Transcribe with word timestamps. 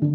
Les 0.00 0.08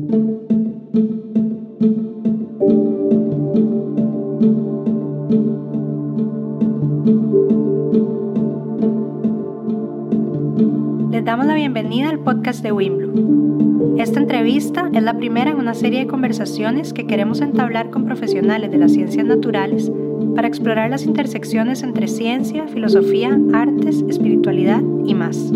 damos 11.24 11.46
la 11.46 11.54
bienvenida 11.54 12.10
al 12.10 12.18
podcast 12.18 12.64
de 12.64 12.72
Wimblu. 12.72 13.96
Esta 14.00 14.20
entrevista 14.20 14.90
es 14.92 15.04
la 15.04 15.18
primera 15.18 15.52
en 15.52 15.58
una 15.58 15.76
serie 15.76 16.00
de 16.00 16.08
conversaciones 16.08 16.92
que 16.92 17.06
queremos 17.06 17.42
entablar 17.42 17.92
con 17.92 18.06
profesionales 18.06 18.72
de 18.72 18.80
las 18.80 18.92
ciencias 18.92 19.28
naturales 19.28 19.92
para 20.36 20.48
explorar 20.48 20.90
las 20.90 21.06
intersecciones 21.06 21.84
entre 21.84 22.08
ciencia, 22.08 22.68
filosofía, 22.68 23.40
artes, 23.54 24.04
espiritualidad 24.10 24.82
y 25.06 25.14
más. 25.14 25.54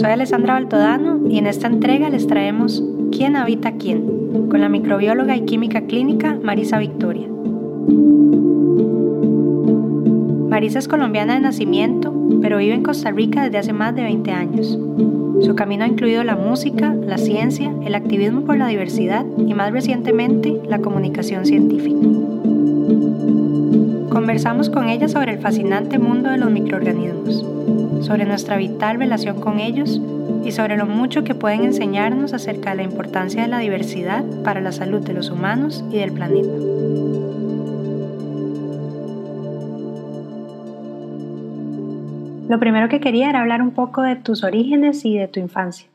Soy 0.00 0.12
Alessandra 0.12 0.54
Baltodano 0.54 1.28
y 1.28 1.36
en 1.36 1.46
esta 1.46 1.66
entrega 1.66 2.08
les 2.08 2.26
traemos 2.26 2.82
¿Quién 3.12 3.36
habita 3.36 3.72
quién? 3.72 4.48
con 4.48 4.62
la 4.62 4.70
microbióloga 4.70 5.36
y 5.36 5.42
química 5.42 5.82
clínica 5.82 6.38
Marisa 6.42 6.78
Victoria. 6.78 7.28
Marisa 10.48 10.78
es 10.78 10.88
colombiana 10.88 11.34
de 11.34 11.40
nacimiento, 11.40 12.14
pero 12.40 12.56
vive 12.56 12.72
en 12.72 12.82
Costa 12.82 13.10
Rica 13.10 13.44
desde 13.44 13.58
hace 13.58 13.72
más 13.74 13.94
de 13.94 14.04
20 14.04 14.30
años. 14.32 14.78
Su 15.42 15.54
camino 15.54 15.84
ha 15.84 15.88
incluido 15.88 16.24
la 16.24 16.34
música, 16.34 16.94
la 16.94 17.18
ciencia, 17.18 17.70
el 17.84 17.94
activismo 17.94 18.46
por 18.46 18.56
la 18.56 18.68
diversidad 18.68 19.26
y 19.36 19.52
más 19.52 19.70
recientemente 19.70 20.62
la 20.66 20.78
comunicación 20.78 21.44
científica. 21.44 22.19
Conversamos 24.10 24.70
con 24.70 24.88
ella 24.88 25.06
sobre 25.06 25.34
el 25.34 25.38
fascinante 25.38 25.96
mundo 26.00 26.30
de 26.30 26.36
los 26.36 26.50
microorganismos, 26.50 27.46
sobre 28.04 28.24
nuestra 28.24 28.56
vital 28.56 28.98
relación 28.98 29.40
con 29.40 29.60
ellos 29.60 30.00
y 30.44 30.50
sobre 30.50 30.76
lo 30.76 30.84
mucho 30.84 31.22
que 31.22 31.36
pueden 31.36 31.62
enseñarnos 31.62 32.32
acerca 32.32 32.70
de 32.70 32.76
la 32.78 32.82
importancia 32.82 33.42
de 33.42 33.46
la 33.48 33.60
diversidad 33.60 34.24
para 34.42 34.60
la 34.60 34.72
salud 34.72 35.00
de 35.00 35.12
los 35.12 35.30
humanos 35.30 35.84
y 35.92 35.98
del 35.98 36.12
planeta. 36.12 36.48
Lo 42.48 42.58
primero 42.58 42.88
que 42.88 42.98
quería 42.98 43.30
era 43.30 43.42
hablar 43.42 43.62
un 43.62 43.70
poco 43.70 44.02
de 44.02 44.16
tus 44.16 44.42
orígenes 44.42 45.04
y 45.04 45.16
de 45.16 45.28
tu 45.28 45.38
infancia. 45.38 45.86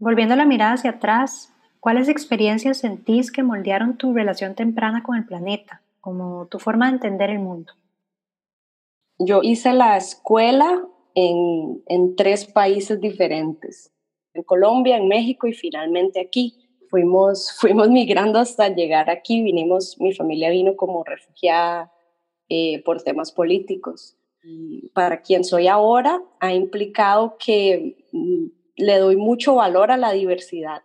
Volviendo 0.00 0.34
la 0.34 0.46
mirada 0.46 0.72
hacia 0.72 0.90
atrás, 0.90 1.54
¿cuáles 1.78 2.08
experiencias 2.08 2.78
sentís 2.78 3.30
que 3.30 3.44
moldearon 3.44 3.96
tu 3.96 4.12
relación 4.12 4.56
temprana 4.56 5.04
con 5.04 5.16
el 5.16 5.24
planeta, 5.24 5.80
como 6.02 6.46
tu 6.48 6.58
forma 6.58 6.88
de 6.88 6.96
entender 6.96 7.30
el 7.30 7.38
mundo? 7.38 7.72
Yo 9.18 9.40
hice 9.42 9.72
la 9.72 9.96
escuela 9.96 10.86
en, 11.14 11.82
en 11.86 12.14
tres 12.14 12.44
países 12.44 13.00
diferentes, 13.00 13.90
en 14.34 14.42
Colombia, 14.42 14.98
en 14.98 15.08
México 15.08 15.46
y 15.46 15.54
finalmente 15.54 16.20
aquí. 16.20 16.58
Fuimos, 16.90 17.56
fuimos 17.58 17.88
migrando 17.88 18.38
hasta 18.38 18.68
llegar 18.68 19.08
aquí, 19.08 19.42
vinimos, 19.42 19.98
mi 19.98 20.12
familia 20.12 20.50
vino 20.50 20.76
como 20.76 21.02
refugiada 21.04 21.90
eh, 22.50 22.82
por 22.84 23.00
temas 23.02 23.32
políticos 23.32 24.18
para 24.92 25.22
quien 25.22 25.44
soy 25.44 25.68
ahora 25.68 26.20
ha 26.40 26.52
implicado 26.52 27.36
que 27.38 28.06
mm, 28.12 28.46
le 28.76 28.98
doy 28.98 29.16
mucho 29.16 29.54
valor 29.54 29.90
a 29.90 29.96
la 29.96 30.12
diversidad. 30.12 30.82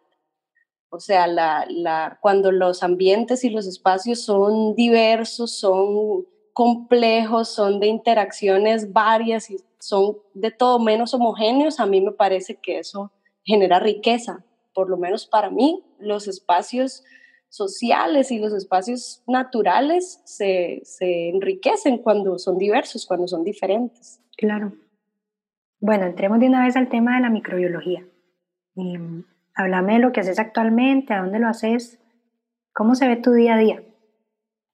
O 0.89 0.99
sea, 0.99 1.27
la, 1.27 2.17
cuando 2.21 2.51
los 2.51 2.81
ambientes 2.81 3.43
y 3.43 3.49
los 3.49 3.67
espacios 3.67 4.21
son 4.21 4.75
diversos, 4.75 5.59
son 5.59 6.25
complejos, 6.53 7.49
son 7.49 7.79
de 7.79 7.87
interacciones 7.87 8.93
varias 8.93 9.49
y 9.51 9.57
son 9.79 10.17
de 10.33 10.49
todo 10.51 10.79
menos 10.79 11.13
homogéneos, 11.13 11.79
a 11.79 11.85
mí 11.85 12.01
me 12.01 12.11
parece 12.11 12.55
que 12.55 12.79
eso 12.79 13.11
genera 13.43 13.79
riqueza. 13.79 14.43
Por 14.73 14.89
lo 14.89 14.97
menos 14.97 15.27
para 15.27 15.49
mí, 15.49 15.83
los 15.99 16.27
espacios 16.27 17.03
sociales 17.49 18.31
y 18.31 18.39
los 18.39 18.53
espacios 18.53 19.23
naturales 19.27 20.21
se, 20.25 20.81
enriquecen 20.99 21.99
cuando 21.99 22.37
son 22.37 22.57
diversos, 22.57 23.05
cuando 23.05 23.27
son 23.27 23.43
diferentes. 23.43 24.21
Claro. 24.37 24.73
Bueno, 25.79 26.05
entremos 26.05 26.39
de 26.39 26.47
una 26.47 26.65
vez 26.65 26.75
al 26.75 26.89
tema 26.89 27.15
de 27.15 27.21
la 27.21 27.29
microbiología. 27.29 28.05
Mm, 28.75 29.21
háblame 29.57 29.93
de 29.93 29.99
lo 29.99 30.11
que 30.11 30.21
haces 30.21 30.39
actualmente, 30.39 31.13
a 31.13 31.21
dónde 31.21 31.39
lo 31.39 31.47
haces, 31.47 31.99
cómo 32.73 32.95
se 32.95 33.07
ve 33.07 33.17
tu 33.17 33.33
día 33.33 33.55
a 33.55 33.57
día. 33.57 33.83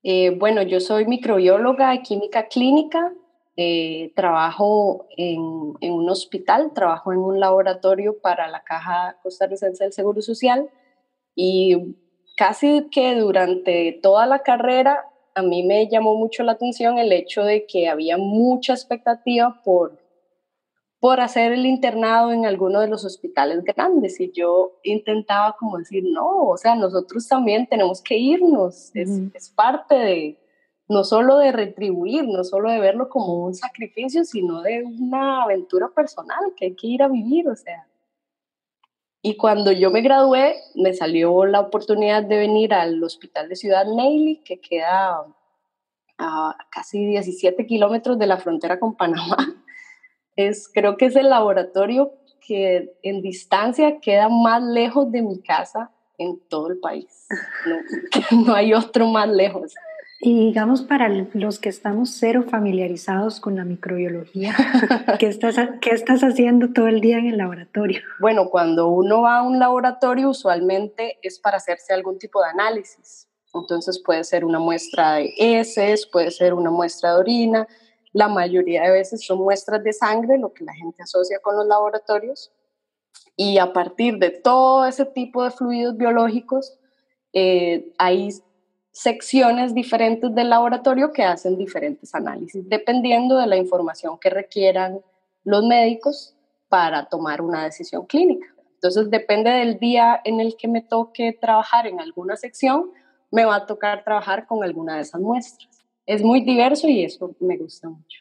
Eh, 0.03 0.35
bueno, 0.38 0.61
yo 0.61 0.81
soy 0.81 1.05
microbióloga 1.05 1.91
de 1.91 2.01
química 2.01 2.47
clínica, 2.47 3.13
eh, 3.55 4.11
trabajo 4.16 5.07
en, 5.16 5.73
en, 5.79 5.94
un 5.94 6.09
hospital, 6.09 6.73
trabajo 6.73 7.13
en 7.13 7.19
un 7.19 7.39
laboratorio 7.39 8.19
para 8.19 8.47
la 8.49 8.63
Caja 8.63 9.17
Costarricense 9.23 9.85
del 9.85 9.94
Seguro 9.94 10.21
Social 10.21 10.69
y 11.35 11.95
casi 12.35 12.89
que 12.91 13.15
durante 13.15 14.00
toda 14.01 14.25
la 14.25 14.39
carrera 14.39 15.05
a 15.35 15.41
mí 15.41 15.63
me 15.63 15.88
llamó 15.88 16.15
mucho 16.15 16.44
la 16.44 16.53
atención 16.53 16.97
el 16.97 17.11
hecho 17.11 17.44
de 17.44 17.65
que 17.65 17.88
había 17.88 18.17
mucha 18.17 18.73
expectativa 18.73 19.61
por, 19.63 20.03
por 21.03 21.19
hacer 21.19 21.52
el 21.52 21.66
internado 21.66 22.31
en 22.31 22.46
alguno 22.46 22.80
de 22.80 22.88
los 22.88 23.03
hospitales 23.03 23.62
grandes. 23.66 24.22
Y 24.22 24.31
yo 24.31 24.80
intentaba 24.84 25.53
como 25.59 25.78
decir, 25.78 26.06
no, 26.08 26.47
o 26.47 26.56
sea, 26.56 26.75
nosotros 26.75 27.28
también 27.28 27.68
tenemos 27.68 28.02
que 28.02 28.16
irnos, 28.16 28.90
es, 28.96 29.09
es 29.34 29.50
parte 29.50 29.96
de, 29.96 30.40
no 30.88 31.03
solo 31.03 31.40
de 31.40 31.52
retribuir, 31.52 32.24
no 32.30 32.46
solo 32.46 32.72
de 32.72 32.80
verlo 32.80 33.09
como 33.09 33.44
un 33.44 33.53
sacrificio, 33.53 34.24
sino 34.24 34.62
de 34.62 34.81
una 34.86 35.44
aventura 35.44 35.90
personal 35.94 36.53
que 36.56 36.68
hay 36.68 36.75
que 36.78 36.88
ir 36.88 37.03
a 37.03 37.09
vivir, 37.09 37.50
o 37.50 37.56
sea, 37.58 37.86
y 39.22 39.36
cuando 39.36 39.74
yo 39.74 39.92
me 39.92 40.00
gradué, 40.00 40.56
me 40.74 40.94
salió 40.94 41.46
la 41.46 41.59
oportunidad 41.59 42.24
de 42.24 42.38
venir 42.38 42.74
al 42.74 43.03
hospital 43.03 43.50
de 43.50 43.58
Ciudad 43.58 43.86
Neily, 43.86 44.38
que 44.38 44.62
queda 44.62 45.25
a 46.18 46.58
casi 46.72 47.06
17 47.06 47.66
kilómetros 47.66 48.18
de 48.18 48.28
la 48.28 48.38
frontera 48.38 48.80
con 48.80 48.96
Panamá. 48.96 49.36
Es, 50.35 50.69
creo 50.73 50.97
que 50.97 51.05
es 51.05 51.16
el 51.16 51.29
laboratorio 51.29 52.13
que 52.45 52.94
en 53.03 53.21
distancia 53.21 53.99
queda 53.99 54.29
más 54.29 54.61
lejos 54.61 55.11
de 55.11 55.21
mi 55.21 55.41
casa 55.41 55.91
en 56.17 56.39
todo 56.49 56.69
el 56.69 56.79
país. 56.79 57.27
No, 58.31 58.45
no 58.45 58.53
hay 58.53 58.73
otro 58.73 59.07
más 59.07 59.29
lejos. 59.29 59.73
Y 60.25 60.45
digamos, 60.45 60.83
para 60.83 61.09
los 61.09 61.59
que 61.59 61.67
estamos 61.67 62.11
cero 62.11 62.45
familiarizados 62.49 63.41
con 63.41 63.57
la 63.57 63.66
microbiología, 63.66 64.55
¿qué 65.19 65.27
estás, 65.27 65.57
¿qué 65.81 65.89
estás 65.89 66.21
haciendo 66.21 66.71
todo 66.71 66.88
el 66.88 67.01
día 67.01 67.17
en 67.17 67.27
el 67.27 67.38
laboratorio? 67.38 68.01
Bueno, 68.21 68.50
cuando 68.50 68.88
uno 68.88 69.21
va 69.23 69.39
a 69.39 69.44
un 69.44 69.59
laboratorio, 69.59 70.29
usualmente 70.29 71.19
es 71.21 71.39
para 71.39 71.57
hacerse 71.57 71.94
algún 71.94 72.19
tipo 72.19 72.41
de 72.41 72.50
análisis. 72.50 73.27
Entonces 73.53 74.01
puede 74.03 74.23
ser 74.23 74.45
una 74.45 74.59
muestra 74.59 75.15
de 75.15 75.33
heces, 75.38 76.07
puede 76.07 76.31
ser 76.31 76.53
una 76.53 76.71
muestra 76.71 77.13
de 77.13 77.19
orina. 77.19 77.67
La 78.13 78.28
mayoría 78.28 78.84
de 78.84 78.91
veces 78.91 79.25
son 79.25 79.40
muestras 79.40 79.84
de 79.84 79.91
sangre, 79.91 80.38
lo 80.38 80.53
que 80.53 80.63
la 80.63 80.74
gente 80.74 81.03
asocia 81.03 81.40
con 81.41 81.57
los 81.57 81.66
laboratorios. 81.66 82.51
Y 83.35 83.57
a 83.57 83.74
partir 83.74 84.19
de 84.19 84.29
todo 84.29 84.85
ese 84.85 85.06
tipo 85.06 85.44
de 85.44 85.51
fluidos 85.51 85.97
biológicos, 85.97 86.79
eh, 87.34 87.91
hay 87.97 88.29
secciones 88.91 89.74
diferentes 89.74 90.34
del 90.35 90.51
laboratorio 90.51 91.12
que 91.12 91.24
hacen 91.24 91.57
diferentes 91.57 92.13
análisis, 92.13 92.69
dependiendo 92.69 93.38
de 93.38 93.47
la 93.47 93.57
información 93.57 94.19
que 94.19 94.30
requieran 94.30 95.01
los 95.44 95.66
médicos 95.66 96.35
para 96.69 97.06
tomar 97.06 97.41
una 97.41 97.63
decisión 97.63 98.06
clínica. 98.06 98.47
Entonces, 98.75 99.09
depende 99.09 99.50
del 99.50 99.80
día 99.80 100.22
en 100.24 100.40
el 100.40 100.56
que 100.56 100.68
me 100.68 100.81
toque 100.81 101.35
trabajar 101.40 101.88
en 101.88 102.00
alguna 102.00 102.35
sección, 102.35 102.91
me 103.31 103.45
va 103.45 103.56
a 103.56 103.66
tocar 103.66 104.03
trabajar 104.03 104.45
con 104.45 104.63
alguna 104.63 104.95
de 104.95 105.01
esas 105.01 105.19
muestras. 105.19 105.82
Es 106.06 106.22
muy 106.22 106.41
diverso 106.41 106.88
y 106.88 107.03
eso 107.03 107.36
me 107.40 107.58
gusta 107.58 107.90
mucho. 107.90 108.19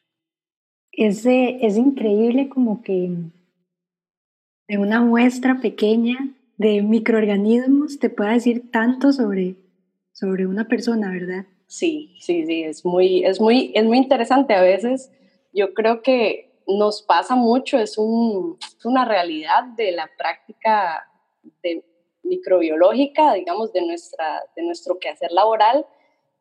Es, 0.93 1.25
es 1.27 1.77
increíble 1.77 2.49
como 2.49 2.83
que 2.83 3.11
en 4.69 4.81
una 4.81 5.01
muestra 5.01 5.61
pequeña 5.61 6.35
de 6.59 6.83
microorganismos 6.83 7.99
te 7.99 8.11
pueda 8.11 8.33
decir 8.33 8.71
tanto 8.71 9.13
sobre 9.13 9.57
sobre 10.13 10.47
una 10.47 10.69
persona, 10.69 11.11
¿verdad? 11.11 11.47
Sí, 11.67 12.15
sí, 12.21 12.47
sí, 12.47 12.63
es 12.63 12.85
muy, 12.85 13.25
es 13.25 13.41
muy, 13.41 13.73
es 13.75 13.85
muy 13.85 13.99
interesante. 13.99 14.55
A 14.55 14.63
veces 14.63 15.11
yo 15.53 15.75
creo 15.75 16.03
que 16.03 16.63
nos 16.67 17.03
pasa 17.03 17.35
mucho, 17.35 17.79
es, 17.79 17.99
un, 17.99 18.59
una 18.85 19.05
realidad 19.05 19.65
de 19.77 19.93
la 19.93 20.09
práctica 20.17 21.09
de 21.63 21.85
microbiológica, 22.23 23.35
digamos, 23.35 23.73
de, 23.73 23.85
nuestra, 23.85 24.45
de 24.55 24.63
nuestro 24.63 24.99
quehacer 24.99 25.33
laboral, 25.33 25.87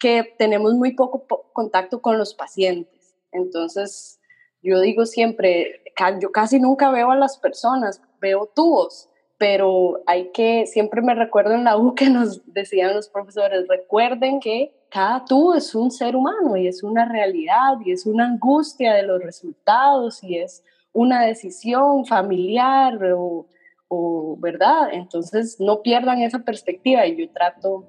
que 0.02 0.34
tenemos 0.40 0.74
muy 0.74 0.96
poco 0.96 1.28
contacto 1.54 2.02
con 2.02 2.18
los 2.18 2.34
pacientes. 2.34 3.16
Entonces, 3.32 4.20
yo 4.64 4.80
digo 4.80 5.06
siempre, 5.06 5.84
yo 6.20 6.32
casi 6.32 6.60
nunca 6.60 6.90
veo 6.90 7.12
a 7.12 7.16
las 7.16 7.38
personas, 7.38 8.02
veo 8.20 8.48
tubos, 8.48 9.10
pero 9.38 10.02
hay 10.08 10.32
que, 10.32 10.66
siempre 10.66 11.02
me 11.02 11.14
recuerdo 11.14 11.54
en 11.54 11.66
la 11.66 11.78
U 11.78 11.94
que 11.96 12.10
nos 12.10 12.42
decían 12.52 12.96
los 12.96 13.10
profesores, 13.10 13.68
recuerden 13.68 14.40
que 14.40 14.74
cada 14.90 15.24
tú 15.24 15.54
es 15.54 15.76
un 15.76 15.92
ser 15.92 16.16
humano 16.16 16.58
y 16.58 16.68
es 16.68 16.84
una 16.84 17.06
realidad 17.06 17.78
y 17.86 17.92
es 17.92 18.08
una 18.08 18.26
angustia 18.26 18.94
de 18.94 19.04
los 19.04 19.22
resultados 19.22 20.24
y 20.24 20.38
es 20.38 20.64
una 20.94 21.26
decisión 21.26 22.06
familiar 22.06 23.00
o, 23.14 23.46
o 23.88 24.36
¿verdad? 24.40 24.90
Entonces 24.94 25.60
no 25.60 25.84
pierdan 25.84 26.22
esa 26.22 26.40
perspectiva 26.40 27.06
y 27.06 27.16
yo 27.16 27.32
trato, 27.32 27.86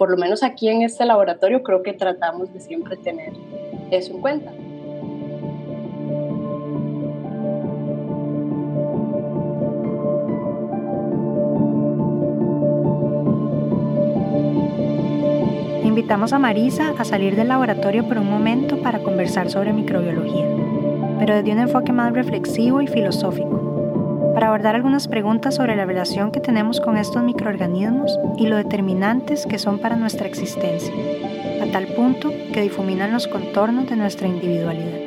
por 0.00 0.10
lo 0.10 0.16
menos 0.16 0.42
aquí 0.42 0.66
en 0.66 0.80
este 0.80 1.04
laboratorio, 1.04 1.62
creo 1.62 1.82
que 1.82 1.92
tratamos 1.92 2.50
de 2.54 2.60
siempre 2.60 2.96
tener 2.96 3.34
eso 3.90 4.14
en 4.14 4.20
cuenta. 4.22 4.50
Invitamos 15.84 16.32
a 16.32 16.38
Marisa 16.38 16.94
a 16.96 17.04
salir 17.04 17.36
del 17.36 17.48
laboratorio 17.48 18.08
por 18.08 18.16
un 18.16 18.30
momento 18.30 18.80
para 18.80 19.00
conversar 19.00 19.50
sobre 19.50 19.74
microbiología, 19.74 20.46
pero 21.18 21.34
desde 21.34 21.52
un 21.52 21.58
enfoque 21.58 21.92
más 21.92 22.14
reflexivo 22.14 22.80
y 22.80 22.86
filosófico, 22.86 23.59
para 24.34 24.48
abordar 24.48 24.76
algunas 24.76 25.08
preguntas 25.08 25.56
sobre 25.56 25.76
la 25.76 25.84
relación 25.84 26.30
que 26.30 26.40
tenemos 26.40 26.80
con 26.80 26.96
estos 26.96 27.22
microorganismos 27.22 28.18
y 28.38 28.46
lo 28.46 28.56
determinantes 28.56 29.46
que 29.46 29.58
son 29.58 29.78
para 29.78 29.96
nuestra 29.96 30.26
existencia, 30.26 30.92
a 31.62 31.70
tal 31.72 31.86
punto 31.88 32.30
que 32.52 32.62
difuminan 32.62 33.12
los 33.12 33.26
contornos 33.26 33.88
de 33.88 33.96
nuestra 33.96 34.28
individualidad. 34.28 35.00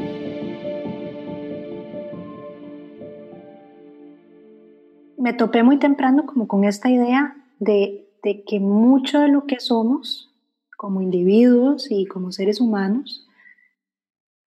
Me 5.18 5.34
topé 5.34 5.64
muy 5.64 5.80
temprano 5.80 6.26
como 6.26 6.48
con 6.48 6.66
esta 6.66 6.90
idea 6.90 7.36
de, 7.60 8.10
de 8.24 8.44
que 8.44 8.60
mucho 8.60 9.22
de 9.22 9.30
lo 9.30 9.46
que 9.46 9.60
somos 9.60 10.30
como 10.76 11.02
individuos 11.02 11.90
y 11.90 12.06
como 12.08 12.34
seres 12.34 12.60
humanos 12.60 13.26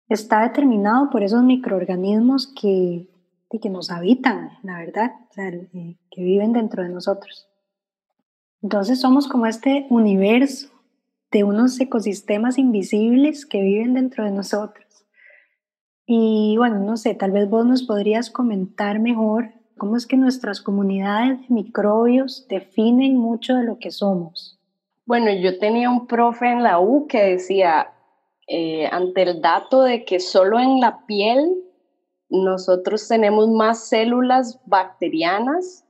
está 0.08 0.42
determinado 0.42 1.10
por 1.10 1.22
esos 1.22 1.44
microorganismos 1.44 2.52
que, 2.60 3.08
que 3.60 3.70
nos 3.70 3.90
habitan, 3.90 4.50
la 4.62 4.78
verdad, 4.78 5.12
eh, 5.36 5.96
que 6.10 6.22
viven 6.22 6.52
dentro 6.52 6.82
de 6.82 6.88
nosotros. 6.88 7.48
Entonces 8.62 9.00
somos 9.00 9.28
como 9.28 9.46
este 9.46 9.86
universo 9.90 10.68
de 11.30 11.44
unos 11.44 11.78
ecosistemas 11.80 12.58
invisibles 12.58 13.44
que 13.44 13.60
viven 13.60 13.94
dentro 13.94 14.24
de 14.24 14.30
nosotros. 14.30 14.84
Y 16.06 16.54
bueno, 16.58 16.78
no 16.78 16.96
sé, 16.96 17.14
tal 17.14 17.32
vez 17.32 17.48
vos 17.48 17.66
nos 17.66 17.82
podrías 17.82 18.30
comentar 18.30 19.00
mejor 19.00 19.50
cómo 19.76 19.96
es 19.96 20.06
que 20.06 20.16
nuestras 20.16 20.60
comunidades 20.60 21.40
de 21.40 21.46
microbios 21.54 22.46
definen 22.48 23.16
mucho 23.16 23.54
de 23.54 23.64
lo 23.64 23.78
que 23.78 23.90
somos. 23.90 24.58
Bueno, 25.06 25.30
yo 25.30 25.58
tenía 25.58 25.90
un 25.90 26.06
profe 26.06 26.50
en 26.50 26.62
la 26.62 26.80
U 26.80 27.06
que 27.06 27.22
decía, 27.22 27.92
eh, 28.46 28.86
ante 28.90 29.22
el 29.22 29.40
dato 29.40 29.82
de 29.82 30.04
que 30.04 30.20
solo 30.20 30.58
en 30.58 30.80
la 30.80 31.04
piel 31.06 31.64
nosotros 32.34 33.06
tenemos 33.06 33.48
más 33.48 33.88
células 33.88 34.60
bacterianas 34.66 35.84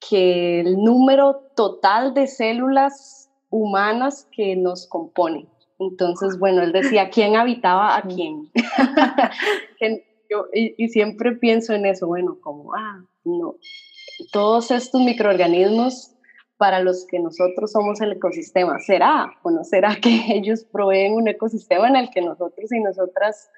que 0.00 0.60
el 0.60 0.76
número 0.82 1.42
total 1.54 2.12
de 2.12 2.26
células 2.26 3.30
humanas 3.50 4.28
que 4.32 4.56
nos 4.56 4.86
componen. 4.86 5.48
Entonces, 5.78 6.38
bueno, 6.38 6.62
él 6.62 6.72
decía, 6.72 7.10
¿quién 7.10 7.36
habitaba 7.36 7.96
a 7.96 8.02
quién? 8.02 8.50
y, 10.52 10.84
y, 10.84 10.88
siempre 10.88 11.32
pienso 11.32 11.74
en 11.74 11.86
eso, 11.86 12.06
bueno, 12.06 12.38
como, 12.40 12.74
ah, 12.74 13.04
no, 13.24 13.56
todos 14.32 14.70
estos 14.70 15.00
microorganismos 15.02 16.16
para 16.56 16.80
los 16.80 17.06
que 17.06 17.18
nosotros 17.18 17.72
somos 17.72 18.00
el 18.00 18.12
ecosistema. 18.12 18.78
¿Será 18.78 19.32
o 19.42 19.50
no 19.50 19.64
será 19.64 19.96
que 20.00 20.24
ellos 20.34 20.64
proveen 20.64 21.14
un 21.14 21.28
ecosistema 21.28 21.88
en 21.88 21.96
el 21.96 22.10
que 22.10 22.22
nosotros 22.22 22.72
y 22.72 22.80
nosotras 22.80 23.50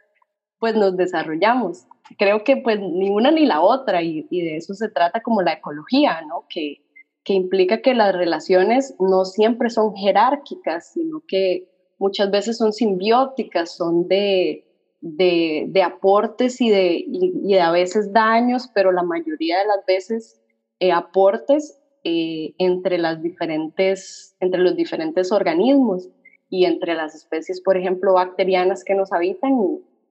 pues 0.58 0.75
nos 0.75 0.96
desarrollamos? 0.96 1.87
Creo 2.19 2.44
que 2.44 2.56
pues 2.56 2.81
ni 2.81 3.10
una 3.10 3.31
ni 3.31 3.46
la 3.46 3.60
otra 3.60 4.02
y, 4.02 4.22
de 4.31 4.56
eso 4.56 4.75
se 4.75 4.88
trata 4.88 5.20
como 5.20 5.43
la 5.43 5.55
ecología, 5.55 6.22
¿no? 6.22 6.46
Que, 6.49 6.78
que 7.25 7.34
implica 7.34 7.82
que 7.82 7.94
las 7.94 8.14
relaciones 8.14 8.94
no 8.99 9.25
siempre 9.25 9.70
son 9.70 9.94
jerárquicas, 9.94 10.93
sino 10.93 11.22
que 11.26 11.69
muchas 11.99 12.31
veces 12.31 12.56
son 12.56 12.72
simbióticas, 12.72 13.76
son 13.76 14.08
de, 14.08 14.64
de, 15.00 15.66
de 15.69 15.82
aportes 15.82 16.61
y 16.61 16.70
de, 16.70 17.04
y, 17.06 17.54
a 17.56 17.70
veces 17.70 18.12
daños, 18.12 18.70
pero 18.75 18.93
la 18.93 19.02
mayoría 19.02 19.58
de 19.58 19.66
las 19.66 19.84
veces 19.87 20.40
eh, 20.81 20.93
aportes 20.93 21.78
eh, 22.04 22.54
entre, 22.58 22.99
las 22.99 23.22
diferentes, 23.22 24.37
entre 24.40 24.61
los 24.61 24.76
diferentes 24.76 25.32
organismos 25.32 26.08
y 26.49 26.64
entre 26.64 26.94
las 26.94 27.14
especies, 27.14 27.61
por 27.61 27.76
ejemplo, 27.76 28.14
bacterianas 28.14 28.84
que 28.84 28.94
nos 28.94 29.12
habitan 29.12 29.52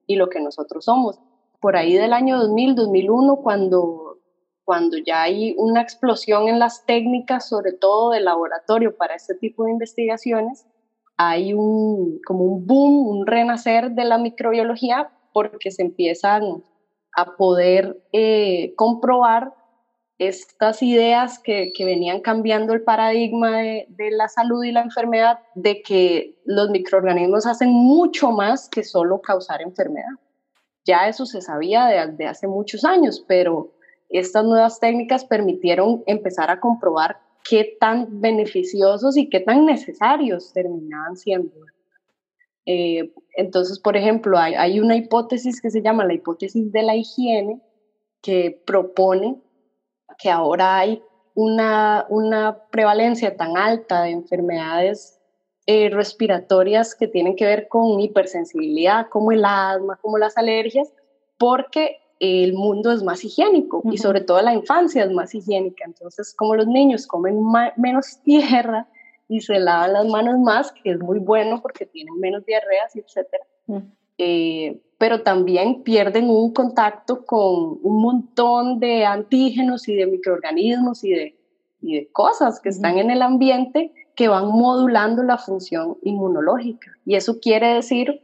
y, 0.07 0.15
lo 0.15 0.30
que 0.30 0.39
nosotros 0.39 0.86
somos. 0.86 1.19
Por 1.59 1.75
ahí 1.75 1.94
del 1.94 2.13
año 2.13 2.38
2000, 2.39 2.75
2001, 2.75 3.36
cuando, 3.38 4.19
cuando 4.63 4.98
ya 4.98 5.24
hay 5.24 5.56
una 5.57 5.81
explosión 5.81 6.48
en 6.48 6.59
las 6.59 6.86
técnicas, 6.86 7.48
sobre 7.48 7.74
todo 7.74 8.12
de 8.12 8.21
laboratorio 8.21 8.95
para 8.95 9.15
este 9.15 9.36
tipo 9.36 9.65
de 9.65 9.71
investigaciones, 9.71 10.65
hay 11.18 11.54
un, 11.54 12.19
como 12.25 12.44
un 12.44 12.65
boom, 12.65 13.07
un 13.07 13.25
renacer 13.25 13.92
de 13.92 14.06
la 14.06 14.18
microbiología 14.18 15.09
porque 15.33 15.71
se 15.71 15.81
empiezan 15.81 16.63
a 17.15 17.36
poder 17.36 18.04
eh, 18.13 18.74
comprobar 18.75 19.54
estas 20.19 20.81
ideas 20.81 21.38
que, 21.40 21.72
venían 21.80 22.22
cambiando 22.22 22.74
el 22.74 22.81
paradigma 22.81 23.58
de, 23.58 24.12
la 24.12 24.28
salud 24.28 24.64
y 24.64 24.72
la 24.72 24.81
enfermedad, 24.81 25.40
de 25.54 25.81
que 25.81 26.40
los 26.46 26.69
microorganismos 26.69 27.46
hacen 27.46 27.69
mucho 27.69 28.31
más 28.31 28.68
que 28.68 28.84
solo 28.84 29.22
causar 29.22 29.62
enfermedad. 29.62 30.10
Ya 30.86 31.08
eso 31.08 31.25
se 31.25 31.42
sabía 31.42 31.86
desde 31.86 32.25
hace 32.25 32.48
muchos 32.48 32.84
años, 32.84 33.24
pero 33.28 33.74
estas 34.10 34.44
nuevas 34.46 34.80
técnicas 34.80 35.25
permitieron 35.25 36.04
empezar 36.08 36.50
a 36.50 36.60
comprobar 36.60 37.19
qué 37.48 37.78
tan 37.80 38.19
beneficiosos 38.19 39.18
y 39.18 39.30
qué 39.30 39.42
tan 39.42 39.66
necesarios 39.66 40.52
terminaban 40.54 41.16
siendo. 41.16 41.54
Eh, 42.66 43.14
entonces, 43.36 43.80
por 43.80 43.96
ejemplo, 43.96 44.38
hay, 44.38 44.56
hay 44.56 44.80
una 44.80 44.96
hipótesis 44.96 45.62
que 45.62 45.69
se 45.69 45.81
llama 45.81 46.06
la 46.06 46.14
hipótesis 46.14 46.72
de 46.72 46.81
la 46.81 46.96
higiene, 46.96 47.62
que 48.22 48.62
propone 48.66 49.42
que 50.18 50.30
ahora 50.30 50.78
hay 50.78 51.02
una, 51.36 52.06
una 52.10 52.58
prevalencia 52.72 53.36
tan 53.36 53.58
alta 53.58 54.04
de 54.04 54.12
enfermedades 54.12 55.19
eh, 55.68 55.90
respiratorias 55.90 56.96
que 56.96 57.08
tienen 57.08 57.36
que 57.36 57.46
ver 57.46 57.68
con 57.68 58.00
hipersensibilidad, 58.00 59.08
como 59.10 59.31
el 59.31 59.44
asma, 59.46 59.98
como 60.02 60.18
las 60.18 60.38
alergias, 60.38 60.92
porque 61.38 61.98
el 62.19 62.54
mundo 62.54 62.92
es 62.92 63.04
más 63.04 63.24
higiénico 63.24 63.84
y 63.92 63.98
sobre 63.98 64.22
todo 64.22 64.42
la 64.42 64.54
infancia 64.54 65.04
es 65.04 65.12
más 65.12 65.36
higiénica. 65.36 65.86
Entonces, 65.86 66.34
como 66.36 66.56
los 66.56 66.68
niños 66.68 67.06
comen 67.06 67.40
menos 67.76 68.19
tierra 68.24 68.88
y 69.30 69.42
se 69.42 69.59
lavan 69.59 69.94
las 69.94 70.07
manos 70.07 70.40
más, 70.40 70.71
que 70.71 70.92
es 70.92 71.00
muy 71.00 71.19
bueno 71.19 71.62
porque 71.62 71.86
tienen 71.86 72.18
menos 72.19 72.45
diarreas, 72.45 72.95
etc 72.95 73.28
pero 74.97 75.21
también 75.21 75.83
pierden 75.83 76.30
un 76.30 76.54
contacto 76.54 77.25
con 77.25 77.80
un 77.81 78.01
montón 78.01 78.80
de 78.80 79.06
antígenos 79.06 79.87
y 79.87 79.95
de 79.95 80.07
microorganismos 80.07 81.04
y 81.04 81.11
de, 81.11 81.35
de 81.81 82.09
cosas 82.11 82.59
que 82.59 82.69
están 82.69 82.97
en 82.97 83.11
el 83.11 83.21
ambiente 83.21 83.94
que 84.16 84.27
van 84.27 84.47
modulando 84.47 85.21
la 85.21 85.37
función 85.37 85.97
inmunológica. 86.01 86.92
Y 87.06 87.16
eso 87.16 87.39
quiere 87.39 87.75
decir 87.75 88.21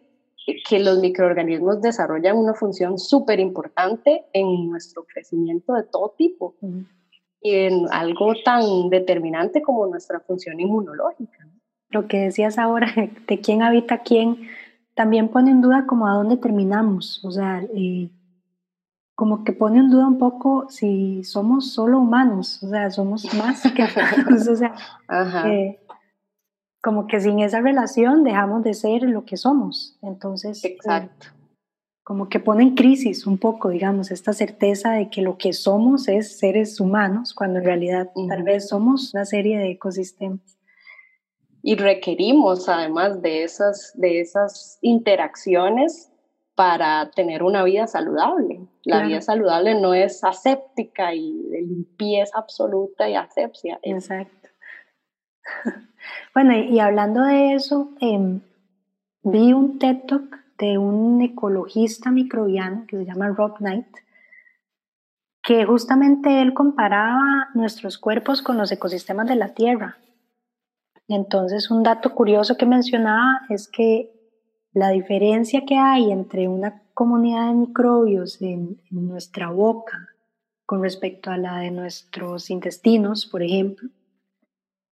que 0.67 0.79
los 0.79 0.99
microorganismos 0.99 1.81
desarrollan 1.81 2.37
una 2.37 2.53
función 2.53 2.97
súper 2.97 3.39
importante 3.39 4.25
en 4.33 4.69
nuestro 4.69 5.05
crecimiento 5.05 5.73
de 5.73 5.83
todo 5.83 6.13
tipo 6.17 6.55
y 7.41 7.55
en 7.55 7.85
algo 7.91 8.33
tan 8.43 8.89
determinante 8.89 9.61
como 9.61 9.85
nuestra 9.85 10.19
función 10.21 10.59
inmunológica. 10.59 11.47
Lo 11.89 12.07
que 12.07 12.17
decías 12.17 12.57
ahora, 12.57 12.91
de 13.27 13.39
quién 13.39 13.61
habita 13.61 13.99
quién, 13.99 14.47
también 14.95 15.29
pone 15.29 15.51
en 15.51 15.61
duda 15.61 15.85
como 15.87 16.07
a 16.07 16.13
dónde 16.13 16.37
terminamos, 16.37 17.23
o 17.23 17.31
sea, 17.31 17.63
eh, 17.75 18.09
como 19.15 19.43
que 19.43 19.53
pone 19.53 19.79
en 19.79 19.89
duda 19.89 20.07
un 20.07 20.17
poco 20.17 20.67
si 20.69 21.23
somos 21.23 21.73
solo 21.73 21.99
humanos, 21.99 22.61
o 22.63 22.69
sea, 22.69 22.89
somos 22.91 23.33
más 23.35 23.63
que 23.63 23.83
humanos, 24.25 24.47
o 24.47 24.55
sea, 24.55 24.73
eh, 25.47 25.79
como 26.81 27.07
que 27.07 27.19
sin 27.19 27.39
esa 27.39 27.61
relación 27.61 28.23
dejamos 28.23 28.63
de 28.63 28.73
ser 28.73 29.03
lo 29.03 29.25
que 29.25 29.37
somos, 29.37 29.97
entonces, 30.01 30.63
eh, 30.63 30.69
exacto. 30.69 31.27
como 32.03 32.29
que 32.29 32.39
pone 32.39 32.63
en 32.63 32.75
crisis 32.75 33.25
un 33.25 33.37
poco, 33.37 33.69
digamos, 33.69 34.11
esta 34.11 34.33
certeza 34.33 34.91
de 34.91 35.09
que 35.09 35.21
lo 35.21 35.37
que 35.37 35.53
somos 35.53 36.07
es 36.07 36.37
seres 36.37 36.79
humanos, 36.79 37.33
cuando 37.33 37.59
en 37.59 37.65
realidad 37.65 38.11
tal 38.27 38.43
vez 38.43 38.67
somos 38.67 39.13
una 39.13 39.25
serie 39.25 39.57
de 39.57 39.71
ecosistemas 39.71 40.57
y 41.63 41.75
requerimos 41.77 42.67
además 42.67 43.21
de 43.21 43.43
esas, 43.43 43.93
de 43.95 44.19
esas 44.19 44.77
interacciones 44.81 46.11
para 46.55 47.09
tener 47.11 47.41
una 47.41 47.63
vida 47.63 47.87
saludable. 47.87 48.59
La 48.83 49.07
vida 49.07 49.21
saludable 49.21 49.79
no 49.79 49.93
es 49.93 50.23
aséptica 50.23 51.15
y 51.15 51.41
de 51.49 51.61
limpieza 51.61 52.37
absoluta 52.37 53.09
y 53.09 53.15
asepsia. 53.15 53.79
Exacto. 53.81 54.49
Bueno, 56.33 56.53
y 56.53 56.79
hablando 56.79 57.21
de 57.21 57.53
eso, 57.53 57.89
em, 58.01 58.41
vi 59.23 59.53
un 59.53 59.79
TED 59.79 59.99
Talk 60.05 60.37
de 60.57 60.77
un 60.77 61.21
ecologista 61.21 62.11
microbiano 62.11 62.83
que 62.87 62.97
se 62.97 63.05
llama 63.05 63.29
Rob 63.29 63.55
Knight, 63.59 63.87
que 65.41 65.63
justamente 65.65 66.41
él 66.41 66.53
comparaba 66.53 67.47
nuestros 67.53 67.97
cuerpos 67.97 68.41
con 68.41 68.57
los 68.57 68.69
ecosistemas 68.73 69.29
de 69.29 69.35
la 69.35 69.53
Tierra. 69.53 69.97
Entonces, 71.07 71.69
un 71.69 71.83
dato 71.83 72.13
curioso 72.13 72.57
que 72.57 72.65
mencionaba 72.65 73.41
es 73.49 73.67
que 73.67 74.11
la 74.73 74.89
diferencia 74.89 75.65
que 75.65 75.75
hay 75.75 76.11
entre 76.11 76.47
una 76.47 76.81
comunidad 76.93 77.47
de 77.47 77.55
microbios 77.55 78.41
en, 78.41 78.81
nuestra 78.89 79.49
boca 79.49 80.07
con 80.65 80.81
respecto 80.81 81.29
a 81.29 81.37
la 81.37 81.59
de 81.59 81.71
nuestros 81.71 82.49
intestinos, 82.49 83.25
por 83.25 83.43
ejemplo, 83.43 83.89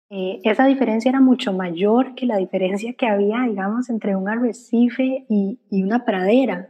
eh, 0.10 0.40
esa 0.44 0.66
diferencia 0.66 1.10
era 1.10 1.20
mucho 1.20 1.52
mayor 1.52 2.14
que 2.14 2.28
la 2.28 2.38
diferencia 2.38 2.94
que 2.94 3.08
había, 3.08 3.42
digamos, 3.42 3.90
entre 3.90 4.16
un 4.16 4.30
arrecife 4.30 5.26
y, 5.28 5.60
y 5.72 5.84
una 5.84 6.06
pradera. 6.06 6.70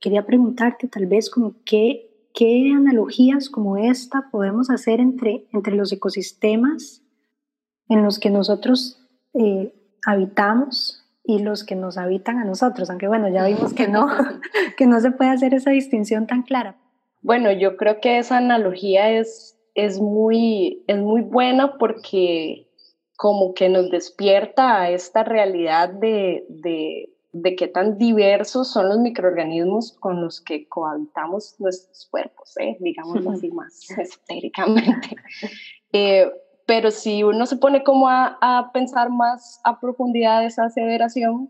Quería 0.00 0.24
preguntarte 0.24 0.86
tal 0.86 1.06
vez 1.06 1.28
como 1.28 1.54
qué, 1.64 2.30
qué 2.32 2.72
analogías 2.74 3.50
como 3.50 3.76
esta 3.76 4.28
podemos 4.30 4.70
hacer 4.70 5.00
entre, 5.00 5.46
entre 5.52 5.74
los 5.74 5.92
ecosistemas 5.92 7.02
en 7.88 8.02
los 8.02 8.18
que 8.18 8.30
nosotros 8.30 9.00
eh, 9.34 9.72
habitamos 10.04 11.04
y 11.24 11.40
los 11.40 11.64
que 11.64 11.74
nos 11.74 11.98
habitan 11.98 12.38
a 12.38 12.44
nosotros, 12.44 12.88
aunque 12.88 13.08
bueno, 13.08 13.28
ya 13.28 13.44
vimos 13.46 13.74
que 13.74 13.88
no, 13.88 14.06
que 14.76 14.86
no 14.86 15.00
se 15.00 15.10
puede 15.10 15.30
hacer 15.30 15.54
esa 15.54 15.70
distinción 15.70 16.26
tan 16.26 16.42
clara. 16.42 16.76
Bueno, 17.22 17.50
yo 17.50 17.76
creo 17.76 18.00
que 18.00 18.18
esa 18.18 18.36
analogía 18.36 19.10
es, 19.10 19.58
es, 19.74 20.00
muy, 20.00 20.84
es 20.86 20.98
muy 20.98 21.22
buena 21.22 21.76
porque 21.78 22.68
como 23.16 23.54
que 23.54 23.68
nos 23.68 23.90
despierta 23.90 24.80
a 24.80 24.90
esta 24.90 25.24
realidad 25.24 25.88
de, 25.88 26.44
de, 26.48 27.10
de 27.32 27.56
qué 27.56 27.66
tan 27.66 27.98
diversos 27.98 28.70
son 28.70 28.88
los 28.88 28.98
microorganismos 28.98 29.96
con 29.98 30.22
los 30.22 30.40
que 30.40 30.68
cohabitamos 30.68 31.56
nuestros 31.58 32.06
cuerpos, 32.10 32.56
¿eh? 32.58 32.76
digámoslo 32.80 33.30
así 33.32 33.50
más 33.50 33.90
esotéricamente. 33.98 35.16
Eh, 35.92 36.30
pero 36.66 36.90
si 36.90 37.22
uno 37.22 37.46
se 37.46 37.56
pone 37.56 37.82
como 37.82 38.08
a, 38.08 38.36
a, 38.40 38.72
pensar 38.72 39.08
más 39.10 39.60
a 39.64 39.80
profundidad 39.80 40.44
esa 40.44 40.64
aseveración, 40.64 41.48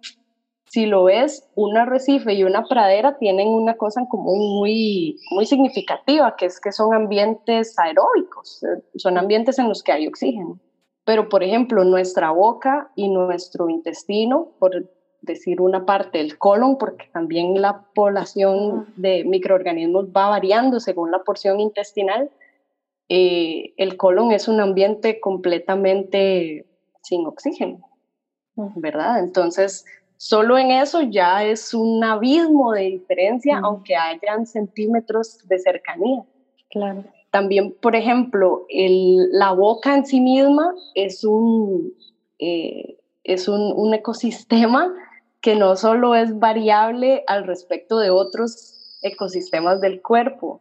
si 0.68 0.84
lo 0.84 1.04
ves, 1.04 1.48
un 1.54 1.76
arrecife 1.76 2.34
y 2.34 2.44
una 2.44 2.64
pradera 2.64 3.16
tienen 3.18 3.48
una 3.48 3.76
cosa 3.76 4.00
en 4.00 4.06
común 4.06 4.56
muy, 4.58 5.16
muy 5.30 5.46
significativa, 5.46 6.36
que 6.36 6.46
es 6.46 6.60
que 6.60 6.72
son 6.72 6.92
ambientes 6.92 7.78
aeróbicos, 7.78 8.62
eh, 8.64 8.82
son 8.96 9.16
ambientes 9.16 9.58
en 9.58 9.68
los 9.68 9.82
que 9.82 9.92
hay 9.92 10.06
oxígeno. 10.06 10.58
Pero, 11.04 11.28
por 11.28 11.44
ejemplo, 11.44 11.84
nuestra 11.84 12.30
boca 12.32 12.90
y 12.96 13.08
nuestro 13.08 13.70
intestino, 13.70 14.48
por 14.58 14.72
decir 15.22 15.60
una 15.60 15.86
parte, 15.86 16.20
el 16.20 16.36
colon, 16.36 16.78
porque 16.78 17.06
también 17.12 17.60
la 17.62 17.84
población 17.94 18.92
de 18.96 19.24
microorganismos 19.24 20.06
va 20.06 20.28
variando 20.28 20.80
según 20.80 21.12
la 21.12 21.22
porción 21.22 21.60
intestinal, 21.60 22.30
eh, 23.08 23.72
el 23.76 23.96
colon 23.96 24.32
es 24.32 24.48
un 24.48 24.60
ambiente 24.60 25.20
completamente 25.20 26.66
sin 27.02 27.26
oxígeno, 27.26 27.88
¿verdad? 28.56 29.20
Entonces, 29.20 29.84
solo 30.16 30.58
en 30.58 30.72
eso 30.72 31.02
ya 31.02 31.44
es 31.44 31.72
un 31.72 32.02
abismo 32.02 32.72
de 32.72 32.82
diferencia, 32.82 33.60
aunque 33.62 33.94
hayan 33.94 34.46
centímetros 34.46 35.38
de 35.46 35.58
cercanía. 35.58 36.24
Claro. 36.70 37.04
También, 37.30 37.76
por 37.80 37.94
ejemplo, 37.94 38.66
la 38.68 39.52
boca 39.52 39.94
en 39.94 40.06
sí 40.06 40.20
misma 40.20 40.74
es 40.94 41.22
un, 41.22 41.92
eh, 42.38 42.96
es 43.24 43.46
un, 43.46 43.72
un, 43.76 43.94
ecosistema 43.94 44.92
que 45.40 45.54
no 45.54 45.76
solo 45.76 46.14
es 46.14 46.38
variable 46.38 47.22
al 47.26 47.46
respecto 47.46 47.98
de 47.98 48.10
otros 48.10 48.98
ecosistemas 49.02 49.80
del 49.80 50.02
cuerpo, 50.02 50.60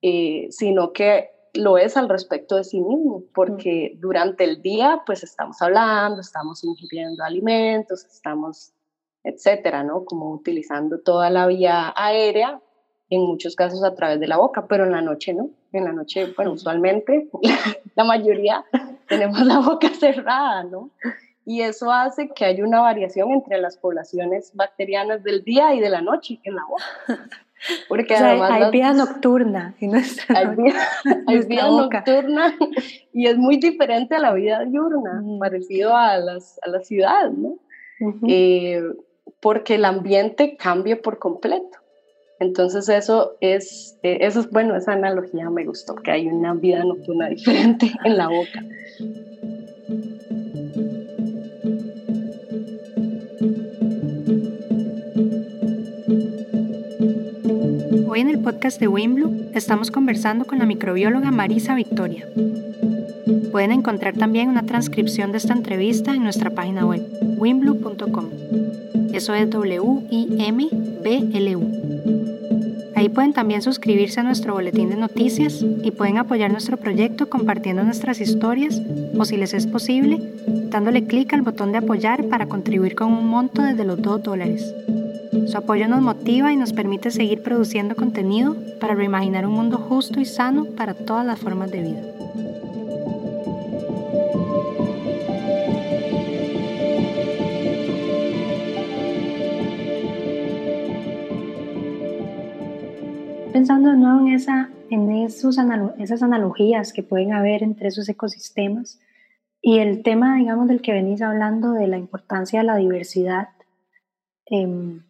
eh, 0.00 0.46
sino 0.50 0.92
que 0.92 1.30
lo 1.54 1.78
es 1.78 1.96
al 1.96 2.08
respecto 2.08 2.56
de 2.56 2.64
sí 2.64 2.80
mismo, 2.80 3.24
porque 3.34 3.96
durante 3.98 4.44
el 4.44 4.62
día 4.62 5.02
pues 5.04 5.22
estamos 5.22 5.60
hablando, 5.60 6.20
estamos 6.20 6.64
ingiriendo 6.64 7.24
alimentos, 7.24 8.04
estamos, 8.04 8.72
etcétera, 9.22 9.82
¿no? 9.84 10.04
Como 10.04 10.32
utilizando 10.32 11.00
toda 11.00 11.30
la 11.30 11.46
vía 11.46 11.92
aérea, 11.96 12.60
en 13.10 13.20
muchos 13.20 13.56
casos 13.56 13.84
a 13.84 13.94
través 13.94 14.18
de 14.20 14.26
la 14.26 14.38
boca, 14.38 14.66
pero 14.66 14.84
en 14.84 14.92
la 14.92 15.02
noche 15.02 15.34
no. 15.34 15.50
En 15.72 15.84
la 15.84 15.92
noche, 15.92 16.32
bueno, 16.34 16.52
usualmente 16.52 17.28
la 17.94 18.04
mayoría 18.04 18.64
tenemos 19.06 19.40
la 19.42 19.60
boca 19.60 19.90
cerrada, 19.90 20.64
¿no? 20.64 20.90
Y 21.44 21.62
eso 21.62 21.90
hace 21.90 22.28
que 22.28 22.44
haya 22.44 22.64
una 22.64 22.80
variación 22.80 23.32
entre 23.32 23.60
las 23.60 23.76
poblaciones 23.76 24.52
bacterianas 24.54 25.22
del 25.24 25.42
día 25.42 25.74
y 25.74 25.80
de 25.80 25.90
la 25.90 26.00
noche 26.00 26.40
en 26.44 26.54
la 26.54 26.64
boca. 26.64 26.84
Porque 27.88 28.14
hay 28.14 28.70
vida 28.72 28.92
nocturna 28.92 29.74
y 29.78 29.86
nuestra 29.86 30.36
hay 30.36 30.46
vida, 31.46 31.68
nocturna 31.68 32.56
y 33.12 33.28
es 33.28 33.36
muy 33.36 33.56
diferente 33.56 34.16
a 34.16 34.18
la 34.18 34.32
vida 34.32 34.64
diurna, 34.64 35.22
parecido 35.38 35.96
a, 35.96 36.16
las, 36.16 36.58
a 36.62 36.70
la 36.70 36.80
ciudad, 36.80 37.30
¿no? 37.30 37.58
Eh, 38.26 38.82
porque 39.40 39.76
el 39.76 39.84
ambiente 39.84 40.56
cambia 40.56 41.00
por 41.00 41.20
completo. 41.20 41.78
Entonces 42.40 42.88
eso 42.88 43.36
es, 43.40 43.96
eh, 44.02 44.18
eso 44.22 44.40
es, 44.40 44.50
bueno, 44.50 44.74
esa 44.74 44.92
analogía 44.92 45.48
me 45.48 45.64
gustó, 45.64 45.94
que 45.94 46.10
hay 46.10 46.26
una 46.26 46.54
vida 46.54 46.82
nocturna 46.82 47.28
diferente 47.28 47.92
en 48.04 48.16
la 48.16 48.26
boca. 48.26 48.60
En 58.22 58.28
el 58.30 58.38
podcast 58.38 58.78
de 58.78 58.86
Wimblu 58.86 59.50
estamos 59.52 59.90
conversando 59.90 60.44
con 60.44 60.60
la 60.60 60.64
microbióloga 60.64 61.32
Marisa 61.32 61.74
Victoria. 61.74 62.24
Pueden 63.50 63.72
encontrar 63.72 64.16
también 64.16 64.48
una 64.48 64.64
transcripción 64.64 65.32
de 65.32 65.38
esta 65.38 65.54
entrevista 65.54 66.14
en 66.14 66.22
nuestra 66.22 66.50
página 66.50 66.86
web, 66.86 67.04
wimblu.com. 67.20 68.26
Eso 69.12 69.34
es 69.34 69.50
W-I-M-B-L-U. 69.50 70.12
Ahí 72.94 73.08
pueden 73.08 73.32
también 73.32 73.60
suscribirse 73.60 74.20
a 74.20 74.22
nuestro 74.22 74.54
boletín 74.54 74.90
de 74.90 74.94
noticias 74.94 75.60
y 75.82 75.90
pueden 75.90 76.18
apoyar 76.18 76.52
nuestro 76.52 76.76
proyecto 76.76 77.28
compartiendo 77.28 77.82
nuestras 77.82 78.20
historias 78.20 78.80
o, 79.18 79.24
si 79.24 79.36
les 79.36 79.52
es 79.52 79.66
posible, 79.66 80.20
dándole 80.70 81.08
clic 81.08 81.32
al 81.32 81.42
botón 81.42 81.72
de 81.72 81.78
apoyar 81.78 82.28
para 82.28 82.46
contribuir 82.46 82.94
con 82.94 83.12
un 83.12 83.26
monto 83.26 83.62
desde 83.62 83.84
los 83.84 84.00
2 84.00 84.22
dólares. 84.22 84.72
Su 85.32 85.56
apoyo 85.56 85.88
nos 85.88 86.02
motiva 86.02 86.52
y 86.52 86.56
nos 86.58 86.74
permite 86.74 87.10
seguir 87.10 87.42
produciendo 87.42 87.96
contenido 87.96 88.54
para 88.78 88.94
reimaginar 88.94 89.46
un 89.46 89.54
mundo 89.54 89.78
justo 89.78 90.20
y 90.20 90.26
sano 90.26 90.66
para 90.76 90.92
todas 90.92 91.24
las 91.24 91.38
formas 91.40 91.70
de 91.70 91.80
vida. 91.80 92.02
Pensando 103.54 103.88
de 103.88 103.96
nuevo 103.96 104.20
en, 104.20 104.34
esa, 104.34 104.68
en 104.90 105.12
esos 105.12 105.56
esas 105.98 106.22
analogías 106.22 106.92
que 106.92 107.02
pueden 107.02 107.32
haber 107.32 107.62
entre 107.62 107.88
esos 107.88 108.06
ecosistemas 108.06 109.00
y 109.62 109.78
el 109.78 110.02
tema, 110.02 110.36
digamos, 110.36 110.68
del 110.68 110.82
que 110.82 110.92
venís 110.92 111.22
hablando 111.22 111.72
de 111.72 111.86
la 111.86 111.96
importancia 111.96 112.60
de 112.60 112.66
la 112.66 112.76
diversidad, 112.76 113.48
eh, 114.50 115.00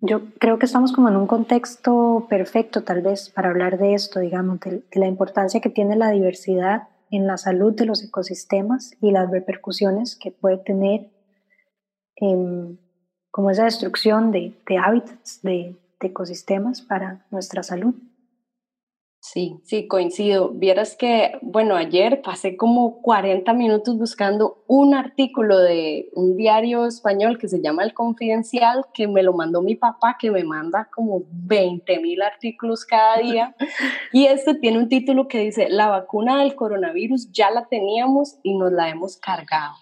yo 0.00 0.32
creo 0.38 0.58
que 0.58 0.66
estamos 0.66 0.92
como 0.92 1.08
en 1.08 1.16
un 1.16 1.26
contexto 1.26 2.26
perfecto 2.28 2.84
tal 2.84 3.02
vez 3.02 3.30
para 3.30 3.50
hablar 3.50 3.78
de 3.78 3.94
esto, 3.94 4.20
digamos, 4.20 4.60
de, 4.60 4.84
la 4.92 5.06
importancia 5.06 5.60
que 5.60 5.70
tiene 5.70 5.96
la 5.96 6.10
diversidad 6.10 6.88
en 7.10 7.26
la 7.26 7.36
salud 7.36 7.74
de 7.74 7.86
los 7.86 8.04
ecosistemas 8.04 8.92
y 9.00 9.10
las 9.10 9.30
repercusiones 9.30 10.16
que 10.16 10.30
puede 10.30 10.58
tener 10.58 11.10
como 13.30 13.50
esa 13.50 13.64
destrucción 13.64 14.30
de, 14.30 14.54
hábitats, 14.82 15.40
de 15.42 15.76
ecosistemas 16.00 16.82
para 16.82 17.26
nuestra 17.30 17.62
salud. 17.62 17.94
Sí, 19.20 19.58
sí, 19.64 19.88
coincido. 19.88 20.50
Vieras 20.50 20.96
que, 20.96 21.32
bueno, 21.42 21.74
ayer 21.74 22.22
pasé 22.22 22.56
como 22.56 23.02
40 23.02 23.52
minutos 23.52 23.98
buscando 23.98 24.62
un 24.68 24.94
artículo 24.94 25.58
de 25.58 26.08
un 26.14 26.36
diario 26.36 26.86
español 26.86 27.36
que 27.36 27.48
se 27.48 27.60
llama 27.60 27.82
El 27.82 27.94
Confidencial, 27.94 28.86
que 28.94 29.08
me 29.08 29.24
lo 29.24 29.32
mandó 29.32 29.60
mi 29.60 29.74
papá, 29.74 30.16
que 30.20 30.30
me 30.30 30.44
manda 30.44 30.88
como 30.94 31.24
20 31.32 31.98
mil 31.98 32.22
artículos 32.22 32.84
cada 32.84 33.18
día. 33.18 33.56
y 34.12 34.26
este 34.26 34.54
tiene 34.54 34.78
un 34.78 34.88
título 34.88 35.26
que 35.26 35.40
dice, 35.40 35.68
la 35.68 35.88
vacuna 35.88 36.38
del 36.38 36.54
coronavirus 36.54 37.32
ya 37.32 37.50
la 37.50 37.66
teníamos 37.66 38.38
y 38.44 38.56
nos 38.56 38.70
la 38.70 38.88
hemos 38.88 39.16
cargado. 39.16 39.74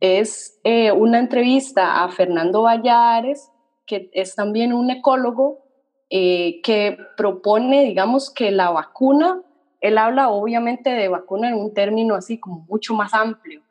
Es 0.00 0.58
eh, 0.64 0.90
una 0.90 1.18
entrevista 1.18 2.02
a 2.02 2.08
Fernando 2.08 2.62
Valladares, 2.62 3.52
que 3.86 4.08
es 4.14 4.34
también 4.34 4.72
un 4.72 4.90
ecólogo 4.90 5.69
eh, 6.12 6.60
que 6.62 6.98
propone, 7.16 7.84
digamos, 7.84 8.30
que 8.30 8.50
la 8.50 8.70
vacuna, 8.70 9.42
él 9.80 9.96
habla 9.96 10.30
obviamente 10.30 10.90
de 10.90 11.06
vacuna 11.06 11.50
en 11.50 11.54
un 11.54 11.72
término 11.72 12.16
así 12.16 12.40
como 12.40 12.66
mucho 12.68 12.94
más 12.94 13.14
amplio, 13.14 13.62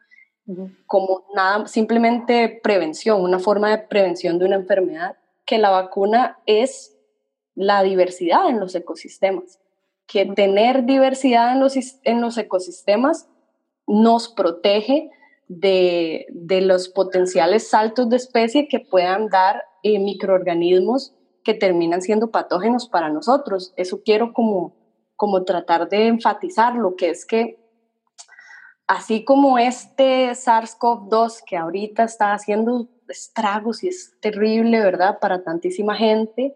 como 0.88 1.26
nada, 1.36 1.68
simplemente 1.68 2.62
prevención, 2.64 3.22
una 3.22 3.40
forma 3.40 3.70
de 3.72 3.80
prevención 3.80 4.40
de 4.40 4.46
una 4.46 4.56
enfermedad, 4.56 5.18
que 5.46 5.58
la 5.58 5.70
vacuna 5.70 6.40
es 6.46 6.98
la 7.56 7.84
diversidad 7.84 8.50
en 8.50 8.62
los 8.62 8.74
ecosistemas. 8.74 9.60
que 10.08 10.26
tener 10.26 10.86
diversidad 10.86 11.52
en 11.52 11.60
los, 11.60 11.76
en 12.04 12.22
los 12.22 12.38
ecosistemas 12.38 13.28
nos 13.86 14.30
protege 14.30 15.12
de, 15.50 16.26
de, 16.32 16.62
los 16.62 16.90
potenciales 16.90 17.68
saltos 17.68 18.10
de 18.10 18.16
especie 18.16 18.68
que 18.68 18.80
puedan 18.80 19.28
dar 19.28 19.66
eh, 19.84 20.00
microorganismos 20.00 21.14
que 21.50 21.56
terminan 21.56 22.04
siendo 22.04 22.30
patógenos 22.30 22.88
para 22.88 23.10
nosotros. 23.10 23.74
Eso 23.76 24.04
quiero 24.06 24.34
como, 24.34 24.76
como 25.16 25.46
tratar 25.46 25.90
de 25.90 26.06
enfatizar, 26.06 26.76
lo 26.76 26.96
que 26.96 27.10
es 27.10 27.26
que 27.26 27.58
así 28.86 29.26
como 29.26 29.58
este 29.58 30.30
SARS-CoV-2 30.30 31.44
que 31.48 31.58
ahorita 31.58 32.04
está 32.04 32.34
haciendo 32.34 32.88
estragos 33.08 33.84
y 33.84 33.88
es 33.88 34.14
terrible, 34.20 34.80
¿verdad? 34.80 35.18
Para 35.20 35.44
tantísima 35.44 35.96
gente, 35.96 36.56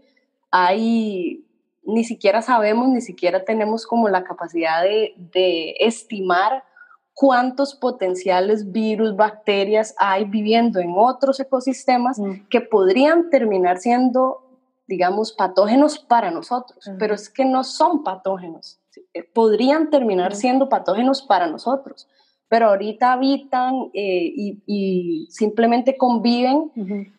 hay, 0.51 1.43
ni 1.81 2.03
siquiera 2.03 2.43
sabemos, 2.43 2.89
ni 2.89 3.01
siquiera 3.01 3.45
tenemos 3.45 3.87
como 3.87 4.09
la 4.09 4.23
capacidad 4.23 4.83
de, 4.83 5.15
de 5.17 5.75
estimar 5.79 6.63
cuántos 7.15 7.73
potenciales 7.73 8.71
virus, 8.71 9.15
bacterias 9.15 9.95
hay 9.97 10.25
viviendo 10.25 10.79
en 10.79 10.93
otros 10.95 11.39
ecosistemas 11.39 12.19
mm. 12.19 12.47
que 12.47 12.61
podrían 12.61 13.31
terminar 13.31 13.79
siendo, 13.79 14.52
digamos, 14.87 15.33
patógenos 15.33 15.99
para 15.99 16.31
nosotros, 16.31 16.89
pero 16.99 17.15
es 17.15 17.29
que 17.29 17.45
no 17.45 17.63
son 17.63 18.03
patógenos, 18.03 18.79
eh, 19.13 19.23
podrían 19.23 19.89
terminar 19.89 20.35
siendo 20.35 20.69
patógenos 20.69 21.21
para 21.21 21.47
nosotros, 21.47 22.07
pero 22.49 22.67
ahorita 22.67 23.13
habitan 23.13 23.89
eh, 23.93 24.31
y, 24.67 25.27
simplemente 25.29 25.97
conviven 25.97 26.71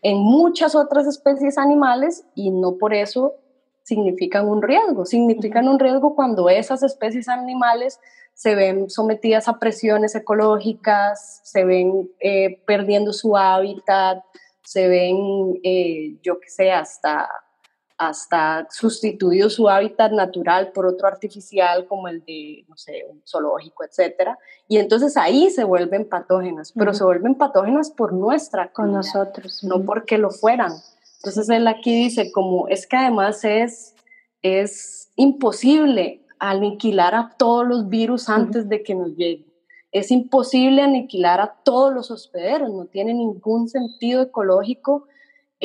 en 0.02 0.18
muchas 0.18 0.74
otras 0.74 1.06
especies 1.06 1.58
animales 1.58 2.24
y 2.34 2.50
no 2.50 2.76
por 2.78 2.94
eso 2.94 3.34
significan 3.82 4.48
un 4.48 4.62
riesgo, 4.62 5.04
significan 5.04 5.68
un 5.68 5.78
riesgo 5.78 6.14
cuando 6.14 6.48
esas 6.48 6.82
especies 6.82 7.28
animales 7.28 7.98
se 8.34 8.54
ven 8.54 8.90
sometidas 8.90 9.48
a 9.48 9.58
presiones 9.58 10.14
ecológicas, 10.14 11.40
se 11.44 11.64
ven 11.64 12.10
eh, 12.20 12.60
perdiendo 12.66 13.12
su 13.12 13.36
hábitat, 13.36 14.22
se 14.62 14.88
ven, 14.88 15.60
eh, 15.62 16.16
yo 16.22 16.40
qué 16.40 16.48
sé, 16.48 16.72
hasta, 16.72 17.28
hasta 17.96 18.66
sustituido 18.70 19.48
su 19.48 19.68
hábitat 19.68 20.12
natural 20.12 20.72
por 20.72 20.86
otro 20.86 21.06
artificial 21.06 21.86
como 21.86 22.08
el 22.08 22.24
de, 22.24 22.64
no 22.68 22.76
sé, 22.76 23.06
un 23.08 23.22
zoológico, 23.26 23.84
etcétera. 23.84 24.38
Y 24.68 24.78
entonces 24.78 25.16
ahí 25.16 25.50
se 25.50 25.64
vuelven 25.64 26.08
patógenas, 26.08 26.72
pero 26.72 26.92
se 26.92 27.04
vuelven 27.04 27.36
patógenas 27.36 27.90
por 27.90 28.12
nuestra 28.12 28.72
Con 28.72 28.92
nosotros. 28.92 29.62
No 29.62 29.82
porque 29.84 30.18
lo 30.18 30.30
fueran. 30.30 30.72
Entonces 31.18 31.48
él 31.48 31.66
aquí 31.68 31.94
dice 31.94 32.32
como, 32.32 32.68
es 32.68 32.86
que 32.86 32.96
además 32.96 33.44
es, 33.44 33.94
es 34.42 35.10
imposible 35.16 36.24
aniquilar 36.38 37.14
a 37.14 37.34
todos 37.38 37.66
los 37.66 37.88
virus 37.88 38.28
antes 38.28 38.68
de 38.68 38.82
que 38.82 38.94
nos 38.94 39.10
lleguen. 39.16 39.46
Es 39.92 40.10
imposible 40.10 40.82
aniquilar 40.82 41.40
a 41.40 41.54
todos 41.62 41.94
los 41.94 42.10
hospederos, 42.10 42.70
no 42.70 42.86
tiene 42.86 43.14
ningún 43.14 43.68
sentido 43.68 44.22
ecológico 44.22 45.06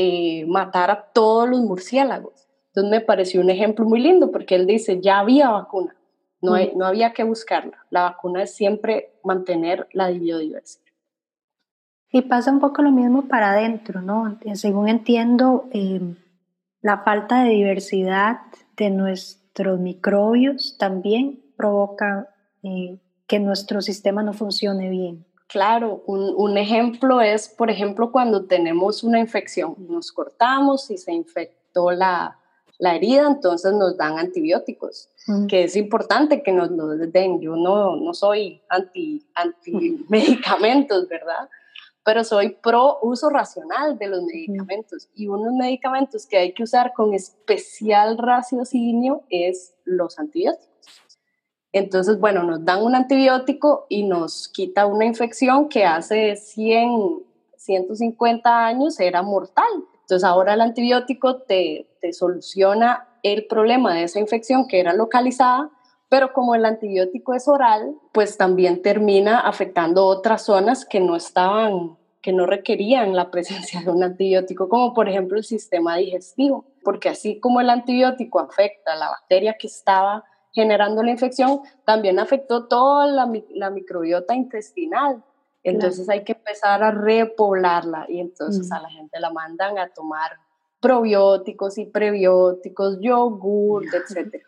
eh, 0.02 0.46
matar 0.48 0.92
a 0.92 1.12
todos 1.12 1.50
los 1.50 1.62
murciélagos. 1.62 2.48
Entonces 2.68 2.92
me 2.92 3.02
pareció 3.02 3.42
un 3.42 3.50
ejemplo 3.50 3.86
muy 3.86 4.00
lindo 4.00 4.32
porque 4.32 4.56
él 4.56 4.66
dice, 4.68 5.02
ya 5.02 5.20
había 5.20 5.50
vacuna, 5.50 5.96
no, 6.42 6.54
no 6.76 6.86
había 6.86 7.14
que 7.14 7.24
buscarla. 7.24 7.86
La 7.90 8.04
vacuna 8.04 8.44
es 8.44 8.54
siempre 8.54 9.14
mantener 9.24 9.88
la 9.92 10.10
biodiversidad. 10.10 10.86
Y 12.12 12.22
pasa 12.24 12.52
un 12.52 12.60
poco 12.60 12.82
lo 12.82 12.92
mismo 12.92 13.28
para 13.28 13.52
adentro, 13.52 14.02
¿no? 14.02 14.40
Según 14.54 14.88
entiendo, 14.88 15.66
eh, 15.72 16.02
la 16.82 17.00
falta 17.00 17.44
de 17.44 17.50
diversidad 17.52 18.40
de 18.78 18.90
nuestro 18.90 19.40
nuestros 19.60 19.80
microbios 19.80 20.78
también 20.78 21.42
provoca 21.58 22.30
eh, 22.64 23.00
que 23.28 23.40
nuestro 23.40 23.82
sistema 23.82 24.24
no 24.24 24.34
funcione 24.34 24.90
bien. 24.90 25.26
Claro, 25.50 26.04
un, 26.06 26.34
un, 26.38 26.58
ejemplo 26.58 27.22
es, 27.22 27.50
por 27.50 27.72
ejemplo, 27.72 28.12
cuando 28.12 28.46
tenemos 28.46 29.04
una 29.04 29.20
infección, 29.20 29.76
nos 29.80 30.12
cortamos 30.12 30.92
y 30.92 30.98
se 30.98 31.12
infectó 31.12 31.90
la, 31.90 32.38
la 32.78 32.96
herida, 32.96 33.26
entonces 33.28 33.74
nos 33.74 33.98
dan 33.98 34.20
antibióticos, 34.20 35.10
mm. 35.26 35.48
que 35.48 35.64
es 35.64 35.76
importante 35.76 36.44
que 36.44 36.52
nos 36.52 36.70
los 36.70 37.12
den. 37.12 37.42
Yo 37.42 37.56
no, 37.56 37.96
no 37.96 38.14
soy 38.14 38.62
anti, 38.70 39.26
anti 39.34 40.06
medicamentos, 40.08 41.08
¿verdad? 41.08 41.50
pero 42.10 42.24
soy 42.24 42.58
pro 42.64 42.98
uso 43.04 43.30
racional 43.30 44.00
de 44.00 44.08
los 44.08 44.24
medicamentos 44.24 45.10
y 45.14 45.28
unos 45.28 45.54
medicamentos 45.54 46.26
que 46.26 46.38
hay 46.38 46.54
que 46.54 46.64
usar 46.64 46.94
con 46.94 47.14
especial 47.14 48.18
raciocinio 48.18 49.22
es 49.30 49.76
los 49.86 50.18
antibióticos. 50.18 50.69
Entonces, 51.72 52.20
bueno, 52.20 52.44
nos 52.44 52.66
dan 52.66 52.84
un 52.84 52.96
antibiótico 52.96 53.86
y 53.90 54.04
nos 54.04 54.48
quita 54.48 54.86
una 54.88 55.06
infección 55.06 55.70
que 55.70 55.86
hace 55.86 56.36
100, 56.36 57.24
150 57.58 58.66
años 58.66 59.00
era 59.00 59.22
mortal. 59.22 59.68
Entonces, 60.02 60.24
ahora 60.24 60.56
el 60.56 60.62
antibiótico 60.62 61.38
te, 61.44 61.88
te 62.02 62.14
soluciona 62.14 63.08
el 63.22 63.46
problema 63.46 63.94
de 63.94 64.04
esa 64.04 64.20
infección 64.20 64.68
que 64.68 64.80
era 64.80 64.94
localizada, 64.94 65.70
pero 66.10 66.34
como 66.34 66.56
el 66.56 66.66
antibiótico 66.66 67.36
es 67.36 67.48
oral, 67.48 67.96
pues 68.12 68.38
también 68.38 68.82
termina 68.82 69.40
afectando 69.40 70.06
otras 70.06 70.44
zonas 70.46 70.86
que 70.86 71.00
no 71.00 71.16
estaban, 71.16 71.98
que 72.22 72.34
no 72.34 72.48
requerían 72.48 73.16
la 73.16 73.30
presencia 73.30 73.82
de 73.82 73.92
un 73.92 74.04
antibiótico, 74.04 74.68
como 74.70 74.96
por 74.96 75.08
ejemplo 75.08 75.38
el 75.38 75.44
sistema 75.44 75.98
digestivo, 75.98 76.66
porque 76.84 77.10
así 77.10 77.40
como 77.40 77.62
el 77.62 77.70
antibiótico 77.70 78.40
afecta 78.40 78.94
a 78.94 78.96
la 78.96 79.10
bacteria 79.10 79.56
que 79.60 79.68
estaba 79.68 80.24
generando 80.52 81.04
la 81.04 81.12
infección, 81.12 81.62
también 81.86 82.20
afectó 82.20 82.68
toda 82.68 83.08
la, 83.08 83.70
microbiota 83.70 84.34
intestinal. 84.36 85.24
Entonces 85.64 86.08
hay 86.10 86.24
que 86.24 86.34
empezar 86.34 86.84
a 86.84 86.92
repoblarla 86.92 88.06
y 88.08 88.20
entonces 88.20 88.72
a 88.72 88.80
la 88.80 88.90
gente 88.90 89.20
la 89.20 89.32
mandan 89.32 89.78
a 89.78 89.90
tomar 89.90 90.32
probióticos 90.80 91.78
y 91.78 91.86
prebióticos, 91.86 93.00
yogur, 93.02 93.84
etcétera. 93.94 94.46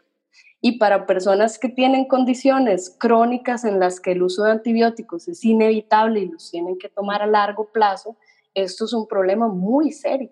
Y 0.61 0.77
para 0.77 1.07
personas 1.07 1.57
que 1.57 1.69
tienen 1.69 2.05
condiciones 2.07 2.95
crónicas 2.97 3.65
en 3.65 3.79
las 3.79 3.99
que 3.99 4.11
el 4.11 4.21
uso 4.21 4.43
de 4.43 4.51
antibióticos 4.51 5.27
es 5.27 5.43
inevitable 5.43 6.19
y 6.21 6.29
los 6.29 6.51
tienen 6.51 6.77
que 6.77 6.87
tomar 6.87 7.23
a 7.23 7.27
largo 7.27 7.71
plazo, 7.71 8.15
esto 8.53 8.85
es 8.85 8.93
un 8.93 9.07
problema 9.07 9.47
muy 9.47 9.91
serio. 9.91 10.29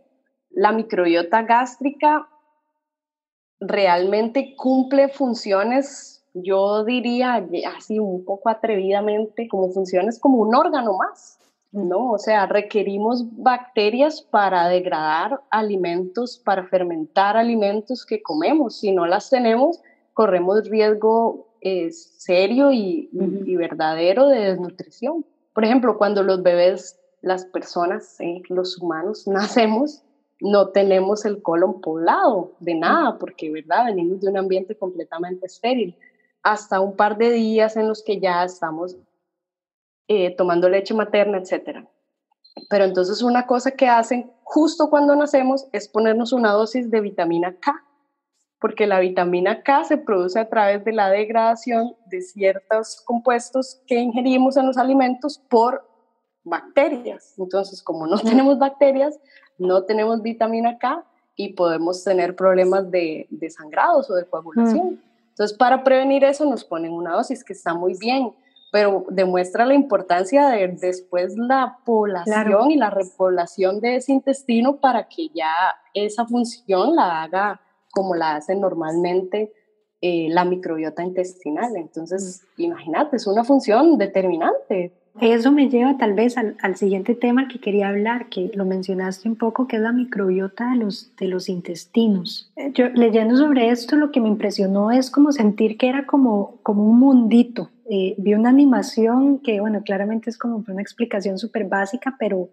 La 0.51 0.71
microbiota 0.71 1.41
gástrica 1.41 2.29
realmente 3.59 4.55
cumple 4.55 5.09
funciones, 5.09 6.23
yo 6.33 6.83
diría 6.83 7.45
así 7.75 7.99
un 7.99 8.23
poco 8.23 8.49
atrevidamente, 8.49 9.47
como 9.47 9.69
funciones 9.69 10.19
como 10.19 10.37
un 10.37 10.55
órgano 10.55 10.97
más. 10.97 11.39
¿no? 11.71 12.13
O 12.13 12.17
sea, 12.17 12.47
requerimos 12.47 13.25
bacterias 13.37 14.21
para 14.21 14.67
degradar 14.67 15.41
alimentos, 15.51 16.41
para 16.43 16.65
fermentar 16.67 17.37
alimentos 17.37 18.05
que 18.05 18.21
comemos. 18.21 18.79
Si 18.79 18.91
no 18.91 19.05
las 19.05 19.29
tenemos, 19.29 19.79
corremos 20.13 20.67
riesgo 20.67 21.47
eh, 21.61 21.91
serio 21.91 22.71
y, 22.71 23.09
verdadero 23.55 24.27
de 24.27 24.39
desnutrición. 24.39 25.25
Por 25.53 25.65
ejemplo, 25.65 25.97
cuando 25.97 26.23
los 26.23 26.41
bebés, 26.41 26.99
las 27.21 27.45
personas, 27.45 28.19
eh, 28.19 28.41
los 28.49 28.81
humanos, 28.81 29.27
nacemos, 29.27 30.01
no 30.39 30.69
tenemos 30.69 31.25
el 31.25 31.41
colon 31.41 31.81
poblado 31.81 32.53
de 32.59 32.75
nada, 32.75 33.17
porque, 33.17 33.51
¿verdad? 33.51 33.85
Venimos 33.85 34.21
de 34.21 34.29
un 34.29 34.37
ambiente 34.37 34.75
completamente 34.75 35.47
estéril. 35.47 35.97
Hasta 36.41 36.79
un 36.79 36.95
par 36.95 37.17
de 37.17 37.31
días 37.31 37.75
en 37.75 37.87
los 37.87 38.03
que 38.03 38.19
ya 38.19 38.43
estamos 38.43 38.95
eh, 40.07 40.35
tomando 40.35 40.69
leche 40.69 40.93
materna, 40.93 41.37
etc. 41.39 41.85
Pero 42.69 42.85
entonces 42.85 43.21
una 43.21 43.45
cosa 43.45 43.71
que 43.71 43.87
hacen 43.87 44.31
justo 44.43 44.89
cuando 44.89 45.15
nacemos 45.15 45.67
es 45.73 45.87
ponernos 45.87 46.31
una 46.31 46.51
dosis 46.51 46.89
de 46.89 47.01
vitamina 47.01 47.55
K 47.59 47.83
porque 48.59 48.87
la 48.87 48.99
vitamina 48.99 49.63
K 49.63 49.85
se 49.85 49.97
produce 49.97 50.39
a 50.39 50.49
través 50.49 50.83
de 50.83 50.91
la 50.91 51.09
degradación 51.09 51.95
de 52.07 52.21
ciertos 52.21 53.01
compuestos 53.05 53.81
que 53.87 53.95
ingerimos 53.95 54.57
en 54.57 54.67
los 54.67 54.77
alimentos 54.77 55.39
por 55.49 55.87
bacterias. 56.43 57.35
Entonces, 57.37 57.81
como 57.81 58.05
no 58.05 58.19
tenemos 58.19 58.59
bacterias, 58.59 59.17
no 59.59 59.83
tenemos 59.83 60.21
vitamina 60.21 60.77
K 60.77 61.03
y 61.35 61.53
podemos 61.53 62.03
tener 62.03 62.35
problemas 62.35 62.89
de, 62.89 63.27
de 63.29 63.49
sangrados 63.49 64.09
o 64.09 64.15
de 64.15 64.25
coagulación. 64.25 64.93
Mm. 64.93 64.99
Entonces, 65.29 65.57
para 65.57 65.83
prevenir 65.83 66.23
eso 66.23 66.45
nos 66.45 66.65
ponen 66.65 66.91
una 66.91 67.13
dosis 67.13 67.43
que 67.43 67.53
está 67.53 67.73
muy 67.73 67.93
bien, 67.97 68.33
pero 68.71 69.05
demuestra 69.09 69.65
la 69.65 69.73
importancia 69.73 70.49
de 70.49 70.67
después 70.67 71.37
la 71.37 71.77
población 71.85 72.71
y 72.71 72.75
la 72.75 72.89
repoblación 72.89 73.79
de 73.79 73.95
ese 73.95 74.11
intestino 74.11 74.77
para 74.77 75.07
que 75.07 75.29
ya 75.29 75.53
esa 75.93 76.25
función 76.25 76.95
la 76.95 77.23
haga 77.23 77.61
como 77.91 78.15
la 78.15 78.35
hacen 78.35 78.61
normalmente 78.61 79.53
eh, 80.01 80.27
la 80.29 80.45
microbiota 80.45 81.03
intestinal. 81.03 81.75
Entonces, 81.75 82.43
imagínate, 82.57 83.17
es 83.17 83.27
una 83.27 83.43
función 83.43 83.97
determinante. 83.97 84.93
Eso 85.21 85.51
me 85.51 85.69
lleva 85.69 85.97
tal 85.97 86.13
vez 86.13 86.37
al, 86.37 86.75
siguiente 86.75 87.13
tema 87.13 87.47
que 87.47 87.59
quería 87.59 87.89
hablar, 87.89 88.29
que 88.29 88.51
lo 88.53 88.65
mencionaste 88.65 89.27
un 89.27 89.35
poco, 89.35 89.67
que 89.67 89.75
es 89.75 89.81
la 89.81 89.91
microbiota 89.91 90.71
de 90.71 90.77
los, 90.77 91.15
de 91.17 91.27
los 91.27 91.49
intestinos. 91.49 92.51
Eh, 92.55 92.71
yo 92.73 92.89
leyendo 92.89 93.35
sobre 93.35 93.69
esto, 93.69 93.97
lo 93.97 94.11
que 94.11 94.21
me 94.21 94.29
impresionó 94.29 94.91
es 94.91 95.11
como 95.11 95.31
sentir 95.31 95.77
que 95.77 95.89
era 95.89 96.05
como, 96.05 96.59
como 96.63 96.85
un 96.85 96.99
mundito. 96.99 97.69
Eh, 97.89 98.15
vi 98.17 98.33
una 98.33 98.49
animación 98.49 99.39
que, 99.39 99.59
bueno, 99.59 99.83
claramente 99.83 100.29
es 100.29 100.37
como 100.37 100.63
una 100.67 100.81
explicación 100.81 101.37
súper 101.37 101.65
básica, 101.65 102.15
pero, 102.17 102.49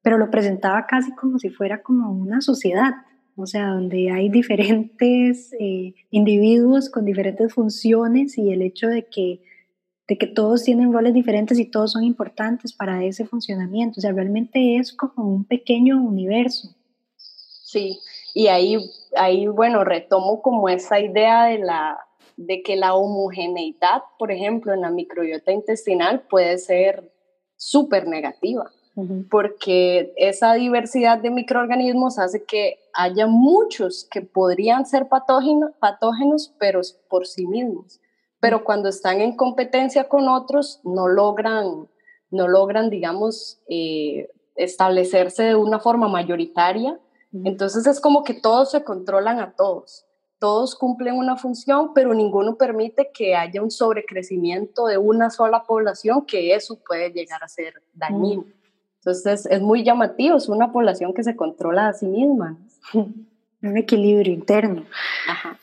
pero 0.00 0.16
lo 0.16 0.30
presentaba 0.30 0.86
casi 0.86 1.12
como 1.12 1.38
si 1.38 1.50
fuera 1.50 1.82
como 1.82 2.10
una 2.10 2.40
sociedad, 2.40 2.94
o 3.34 3.46
sea, 3.46 3.68
donde 3.68 4.10
hay 4.10 4.30
diferentes 4.30 5.52
eh, 5.60 5.94
individuos 6.10 6.88
con 6.88 7.04
diferentes 7.04 7.52
funciones 7.52 8.38
y 8.38 8.52
el 8.52 8.62
hecho 8.62 8.88
de 8.88 9.04
que 9.06 9.40
de 10.08 10.18
que 10.18 10.26
todos 10.26 10.62
tienen 10.62 10.92
roles 10.92 11.14
diferentes 11.14 11.58
y 11.58 11.64
todos 11.64 11.92
son 11.92 12.04
importantes 12.04 12.72
para 12.72 13.02
ese 13.04 13.26
funcionamiento. 13.26 13.98
O 13.98 14.00
sea, 14.00 14.12
realmente 14.12 14.76
es 14.76 14.92
como 14.92 15.28
un 15.28 15.44
pequeño 15.44 16.00
universo. 16.00 16.68
Sí, 17.16 17.98
y 18.32 18.46
ahí, 18.46 18.78
ahí 19.16 19.48
bueno, 19.48 19.82
retomo 19.82 20.40
como 20.42 20.68
esa 20.68 21.00
idea 21.00 21.46
de, 21.46 21.58
la, 21.58 21.98
de 22.36 22.62
que 22.62 22.76
la 22.76 22.94
homogeneidad, 22.94 24.02
por 24.18 24.30
ejemplo, 24.30 24.72
en 24.72 24.82
la 24.82 24.90
microbiota 24.90 25.50
intestinal 25.50 26.20
puede 26.30 26.58
ser 26.58 27.10
súper 27.56 28.06
negativa, 28.06 28.70
porque 29.30 30.12
esa 30.16 30.54
diversidad 30.54 31.18
de 31.18 31.30
microorganismos 31.30 32.18
hace 32.18 32.44
que 32.44 32.78
haya 32.94 33.26
muchos 33.26 34.06
que 34.10 34.20
podrían 34.20 34.86
ser 34.86 35.08
patógenos, 35.08 35.72
patógenos 35.80 36.54
pero 36.58 36.80
por 37.08 37.26
sí 37.26 37.46
mismos 37.46 38.00
pero 38.40 38.64
cuando 38.64 38.88
están 38.88 39.20
en 39.20 39.36
competencia 39.36 40.08
con 40.08 40.28
otros 40.28 40.80
no 40.84 41.08
logran, 41.08 41.88
no 42.30 42.48
logran 42.48 42.90
digamos, 42.90 43.60
eh, 43.68 44.28
establecerse 44.56 45.44
de 45.44 45.54
una 45.54 45.78
forma 45.80 46.08
mayoritaria. 46.08 46.98
Entonces 47.44 47.86
es 47.86 48.00
como 48.00 48.24
que 48.24 48.32
todos 48.32 48.70
se 48.70 48.82
controlan 48.82 49.40
a 49.40 49.52
todos. 49.54 50.06
Todos 50.38 50.74
cumplen 50.74 51.16
una 51.16 51.36
función, 51.36 51.92
pero 51.94 52.14
ninguno 52.14 52.56
permite 52.56 53.10
que 53.12 53.34
haya 53.34 53.62
un 53.62 53.70
sobrecrecimiento 53.70 54.86
de 54.86 54.96
una 54.96 55.30
sola 55.30 55.64
población, 55.64 56.24
que 56.26 56.54
eso 56.54 56.78
puede 56.86 57.10
llegar 57.10 57.42
a 57.42 57.48
ser 57.48 57.82
dañino. 57.94 58.44
Entonces 58.98 59.46
es 59.46 59.60
muy 59.60 59.82
llamativo, 59.82 60.36
es 60.36 60.48
una 60.48 60.72
población 60.72 61.14
que 61.14 61.22
se 61.22 61.36
controla 61.36 61.88
a 61.88 61.92
sí 61.92 62.06
misma. 62.06 62.58
Un 63.62 63.76
equilibrio 63.76 64.32
interno. 64.32 64.84
Ajá. 65.28 65.58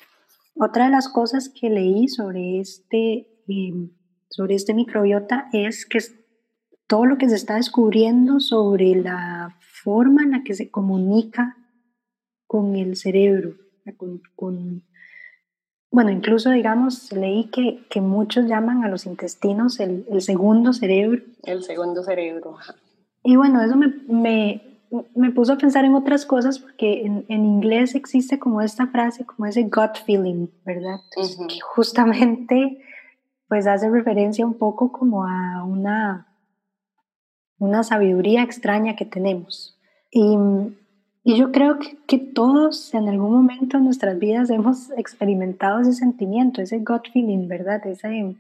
Otra 0.56 0.86
de 0.86 0.92
las 0.92 1.10
cosas 1.10 1.50
que 1.50 1.70
leí 1.70 2.08
sobre 2.08 2.60
este, 2.60 3.28
em, 3.48 3.92
sobre 4.30 4.56
este 4.56 4.74
microbiota 4.74 5.50
es 5.52 5.86
que 5.86 6.00
todo 6.88 7.06
lo 7.06 7.18
que 7.18 7.30
se 7.30 7.36
está 7.36 7.56
descubriendo 7.56 8.40
sobre 8.40 8.96
la 8.96 9.58
forma 9.60 10.24
en 10.24 10.32
la 10.32 10.44
que 10.44 10.54
se 10.54 10.70
comunica 10.70 11.58
con 12.46 12.76
el 12.76 12.96
cerebro, 12.96 13.56
con, 14.36 14.84
bueno, 15.90 16.12
incluso 16.12 16.52
digamos, 16.52 17.12
leí 17.12 17.50
que, 17.50 17.86
que, 17.90 18.02
muchos 18.02 18.46
llaman 18.46 18.84
a 18.84 18.90
los 18.90 19.06
intestinos 19.06 19.80
el, 19.80 20.06
el 20.10 20.22
segundo 20.22 20.74
cerebro. 20.74 21.24
El 21.44 21.64
segundo 21.64 22.04
cerebro. 22.04 22.58
Y 23.24 23.36
bueno, 23.38 23.62
eso 23.62 23.76
me, 23.76 23.88
me, 24.08 24.73
me 25.16 25.32
puso 25.32 25.54
a 25.54 25.58
pensar 25.58 25.86
en 25.86 25.96
otras 25.96 26.26
cosas 26.26 26.60
porque 26.60 27.02
en, 27.06 27.26
en, 27.28 27.46
inglés 27.46 27.96
existe 27.96 28.38
como 28.38 28.62
esta 28.62 28.88
frase, 28.88 29.26
como 29.26 29.48
ese 29.48 29.64
gut 29.64 29.98
feeling, 30.06 30.48
¿verdad? 30.66 31.00
que 31.16 31.60
justamente 31.62 32.80
pues 33.48 33.66
hace 33.68 33.90
referencia 33.90 34.46
un 34.46 34.58
poco 34.58 34.92
como 34.92 35.26
a 35.26 35.64
una, 35.64 36.28
una 37.58 37.84
sabiduría 37.84 38.44
extraña 38.44 38.96
que 38.96 39.06
tenemos. 39.06 39.80
Y, 40.12 40.38
y 41.24 41.38
yo 41.38 41.52
creo 41.52 41.80
que, 41.80 41.98
que, 42.08 42.20
todos 42.20 42.94
en 42.94 43.10
algún 43.10 43.32
momento 43.32 43.78
en 43.78 43.86
nuestras 43.86 44.18
vidas 44.20 44.50
hemos 44.50 44.92
experimentado 44.92 45.80
ese 45.80 45.94
sentimiento, 45.94 46.62
ese 46.62 46.80
gut 46.80 47.10
feeling, 47.12 47.48
¿verdad? 47.48 47.86
Ese, 47.86 48.36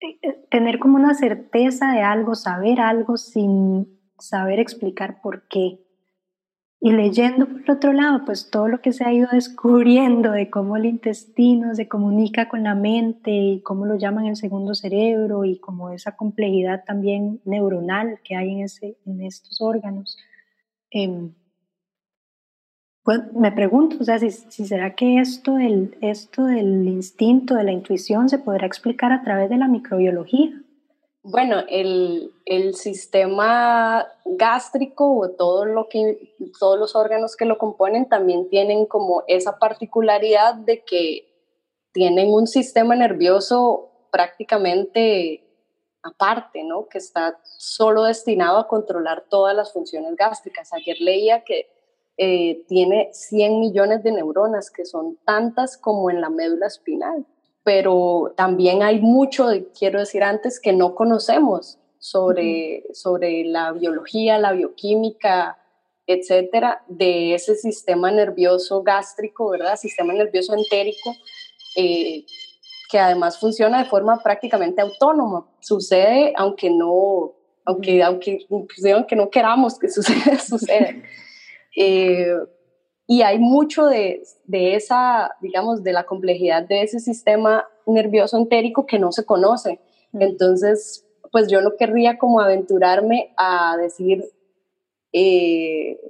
eh, 0.00 0.18
eh, 0.22 0.46
tener 0.50 0.78
como 0.78 0.96
una 0.96 1.14
certeza 1.14 1.92
de 1.92 2.02
algo, 2.02 2.34
saber 2.34 2.80
algo 2.80 3.16
sin 3.16 3.95
saber 4.18 4.58
explicar 4.58 5.20
por 5.20 5.46
qué. 5.48 5.80
Y 6.78 6.92
leyendo 6.92 7.48
por 7.48 7.70
otro 7.70 7.92
lado, 7.92 8.24
pues 8.24 8.50
todo 8.50 8.68
lo 8.68 8.80
que 8.80 8.92
se 8.92 9.04
ha 9.04 9.12
ido 9.12 9.28
descubriendo 9.32 10.32
de 10.32 10.50
cómo 10.50 10.76
el 10.76 10.84
intestino 10.84 11.74
se 11.74 11.88
comunica 11.88 12.48
con 12.48 12.64
la 12.64 12.74
mente 12.74 13.30
y 13.30 13.62
cómo 13.62 13.86
lo 13.86 13.96
llaman 13.96 14.26
el 14.26 14.36
segundo 14.36 14.74
cerebro 14.74 15.44
y 15.44 15.58
como 15.58 15.90
esa 15.90 16.16
complejidad 16.16 16.84
también 16.84 17.40
neuronal 17.44 18.20
que 18.22 18.36
hay 18.36 18.52
en, 18.52 18.60
ese, 18.60 18.98
en 19.06 19.22
estos 19.22 19.60
órganos. 19.60 20.18
Em, 20.90 21.32
pues 23.02 23.20
me 23.32 23.52
pregunto, 23.52 23.96
o 24.00 24.04
sea, 24.04 24.18
si, 24.18 24.30
si 24.30 24.66
será 24.66 24.94
que 24.94 25.18
esto 25.18 25.54
del, 25.54 25.96
esto 26.02 26.44
del 26.44 26.86
instinto, 26.88 27.54
de 27.54 27.64
la 27.64 27.72
intuición, 27.72 28.28
se 28.28 28.38
podrá 28.38 28.66
explicar 28.66 29.12
a 29.12 29.22
través 29.22 29.48
de 29.48 29.56
la 29.56 29.68
microbiología. 29.68 30.62
Bueno, 31.28 31.64
el, 31.68 32.30
sistema 32.74 34.06
gástrico 34.24 35.18
o 35.18 35.30
todo 35.30 35.64
lo 35.64 35.88
que, 35.88 36.36
todos 36.60 36.78
los 36.78 36.94
órganos 36.94 37.34
que 37.34 37.46
lo 37.46 37.58
componen 37.58 38.08
también 38.08 38.48
tienen 38.48 38.86
como 38.86 39.24
esa 39.26 39.58
particularidad 39.58 40.54
de 40.54 40.84
que 40.84 41.26
tienen 41.90 42.32
un 42.32 42.46
sistema 42.46 42.94
nervioso 42.94 43.90
prácticamente 44.12 45.42
aparte, 46.00 46.62
¿no? 46.62 46.86
Que 46.86 46.98
está 46.98 47.40
solo 47.42 48.04
destinado 48.04 48.58
a 48.58 48.68
controlar 48.68 49.24
todas 49.28 49.56
las 49.56 49.72
funciones 49.72 50.14
gástricas. 50.14 50.72
Ayer 50.72 51.00
leía 51.00 51.42
que 51.42 51.68
eh, 52.18 52.64
tiene 52.68 53.10
100 53.12 53.58
millones 53.58 54.04
de 54.04 54.12
neuronas, 54.12 54.70
que 54.70 54.84
son 54.84 55.18
tantas 55.24 55.76
como 55.76 56.08
en 56.08 56.20
la 56.20 56.30
médula 56.30 56.68
espinal 56.68 57.26
pero 57.66 58.32
también 58.36 58.84
hay 58.84 59.00
mucho, 59.00 59.48
quiero 59.76 59.98
decir 59.98 60.22
antes, 60.22 60.60
que 60.60 60.72
no 60.72 60.94
conocemos 60.94 61.80
sobre, 61.98 62.84
sobre 62.92 63.42
la 63.44 63.72
biología, 63.72 64.38
la 64.38 64.52
bioquímica, 64.52 65.58
etcétera, 66.06 66.84
de 66.86 67.34
ese 67.34 67.56
sistema 67.56 68.12
nervioso 68.12 68.84
gástrico, 68.84 69.50
¿verdad? 69.50 69.74
Sistema 69.74 70.12
nervioso 70.12 70.54
entérico, 70.54 71.16
eh, 71.74 72.24
que 72.88 73.00
además 73.00 73.40
funciona 73.40 73.82
de 73.82 73.90
forma 73.90 74.22
prácticamente 74.22 74.80
autónoma. 74.80 75.44
Sucede 75.58 76.34
aunque 76.36 76.70
no, 76.70 77.34
aunque, 77.64 78.00
aunque, 78.00 78.46
aunque 78.94 79.16
no 79.16 79.28
queramos 79.28 79.76
que 79.76 79.88
suceda, 79.90 80.38
sucede. 80.38 81.02
Eh, 81.76 82.32
y 83.06 83.22
hay 83.22 83.38
mucho 83.38 83.86
de, 83.86 84.22
de, 84.44 84.74
esa, 84.74 85.36
digamos, 85.40 85.82
de 85.84 85.92
la 85.92 86.04
complejidad 86.04 86.64
de 86.64 86.82
ese 86.82 86.98
sistema 86.98 87.66
nervioso 87.86 88.36
entérico 88.36 88.86
que 88.86 88.98
no 88.98 89.12
se 89.12 89.24
conoce. 89.24 89.80
Entonces, 90.12 91.06
pues 91.30 91.48
yo 91.48 91.60
no 91.60 91.76
querría 91.78 92.18
como 92.18 92.40
aventurarme 92.40 93.32
a 93.36 93.76
decir 93.76 94.24
eh, 95.12 96.00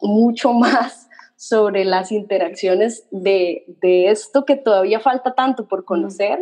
mucho 0.00 0.52
más 0.54 1.08
sobre 1.36 1.84
las 1.84 2.12
interacciones 2.12 3.06
de, 3.10 3.64
de, 3.80 4.10
esto 4.10 4.44
que 4.44 4.56
todavía 4.56 5.00
falta 5.00 5.34
tanto 5.34 5.66
por 5.68 5.84
conocer 5.84 6.38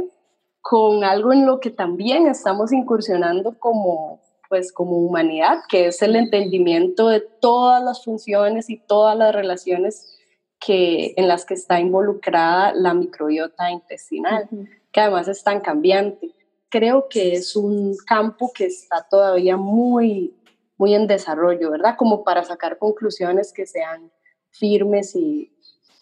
con 0.61 1.05
algo 1.05 1.33
en 1.33 1.47
lo 1.47 1.61
que 1.61 1.71
también 1.71 2.27
estamos 2.27 2.73
incursionando 2.73 3.59
como, 3.59 4.21
pues 4.49 4.73
como 4.73 4.97
humanidad, 4.97 5.59
que 5.69 5.87
es 5.87 6.03
el 6.03 6.17
entendimiento 6.17 7.09
de 7.09 7.21
todas 7.21 7.83
las 7.83 8.05
funciones 8.05 8.71
y 8.71 8.79
todas 8.79 9.17
las 9.17 9.35
relaciones 9.35 10.19
que, 10.59 11.15
en 11.17 11.29
las 11.29 11.45
que 11.45 11.55
está 11.55 11.81
involucrada 11.81 12.73
la 12.75 12.95
microbiota 12.95 13.71
intestinal, 13.71 14.49
que 14.91 15.01
además 15.01 15.29
es 15.29 15.45
tan 15.45 15.61
cambiante. 15.61 16.33
Creo 16.69 17.09
que 17.09 17.35
es 17.35 17.57
un 17.57 17.97
campo 18.07 18.53
que 18.55 18.67
está 18.67 19.07
todavía 19.09 19.57
muy, 19.57 20.35
muy 20.77 20.95
en 20.95 21.07
desarrollo, 21.07 21.71
¿verdad? 21.71 21.97
Como 21.97 22.25
para 22.25 22.45
sacar 22.45 22.79
conclusiones 22.79 23.53
que 23.53 23.67
sean 23.67 24.11
firmes 24.51 25.15
y, 25.15 25.53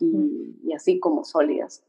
y, 0.00 0.72
así 0.72 0.98
como 0.98 1.24
sólidas. 1.24 1.82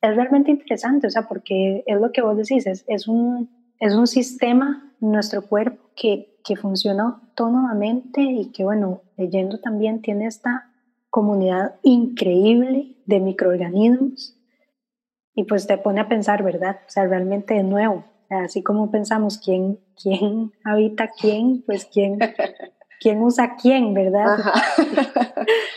Es 0.00 0.16
realmente 0.16 0.50
interesante, 0.50 1.06
o 1.06 1.10
sea, 1.10 1.28
porque 1.28 1.84
es 1.86 2.00
lo 2.00 2.12
que 2.12 2.22
vos 2.22 2.36
decís, 2.36 2.66
es, 2.66 2.84
es 2.88 3.06
un, 3.06 3.61
es 3.82 3.94
un 3.94 4.06
sistema 4.06 4.94
nuestro 5.00 5.42
cuerpo 5.42 5.90
que, 5.96 6.38
que 6.44 6.54
funciona 6.54 7.02
autónomamente 7.02 8.22
y 8.22 8.52
que, 8.52 8.62
bueno, 8.62 9.02
leyendo 9.16 9.58
también 9.58 10.00
tiene 10.02 10.26
esta 10.26 10.70
comunidad 11.10 11.74
increíble 11.82 12.96
de 13.06 13.18
microorganismos 13.18 14.38
y 15.34 15.42
pues 15.44 15.66
te 15.66 15.78
pone 15.78 16.00
a 16.00 16.08
pensar, 16.08 16.44
¿verdad? 16.44 16.78
O 16.86 16.90
sea, 16.90 17.08
realmente 17.08 17.54
de 17.54 17.64
nuevo, 17.64 18.04
así 18.30 18.62
como 18.62 18.92
pensamos 18.92 19.38
quién, 19.38 19.80
quién 20.00 20.52
habita 20.62 21.10
quién, 21.20 21.64
pues 21.66 21.84
quién, 21.84 22.20
quién 23.00 23.20
usa 23.20 23.56
quién, 23.60 23.94
¿verdad? 23.94 24.38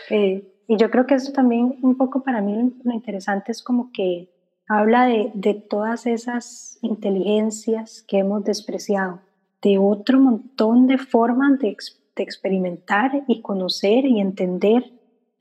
Eh, 0.08 0.62
y 0.68 0.76
yo 0.76 0.88
creo 0.92 1.04
que 1.04 1.16
eso 1.16 1.32
también 1.32 1.80
un 1.82 1.96
poco 1.96 2.22
para 2.22 2.40
mí 2.40 2.72
lo 2.84 2.92
interesante 2.92 3.50
es 3.50 3.60
como 3.60 3.90
que 3.92 4.30
habla 4.68 5.06
de, 5.06 5.30
de 5.34 5.54
todas 5.54 6.06
esas 6.06 6.78
inteligencias 6.82 8.04
que 8.06 8.18
hemos 8.18 8.44
despreciado, 8.44 9.20
de 9.62 9.78
otro 9.78 10.20
montón 10.20 10.86
de 10.86 10.98
formas 10.98 11.58
de, 11.58 11.76
de 12.16 12.22
experimentar 12.22 13.24
y 13.28 13.42
conocer 13.42 14.04
y 14.04 14.20
entender 14.20 14.92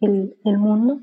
el, 0.02 0.38
el, 0.44 0.58
mundo. 0.58 1.02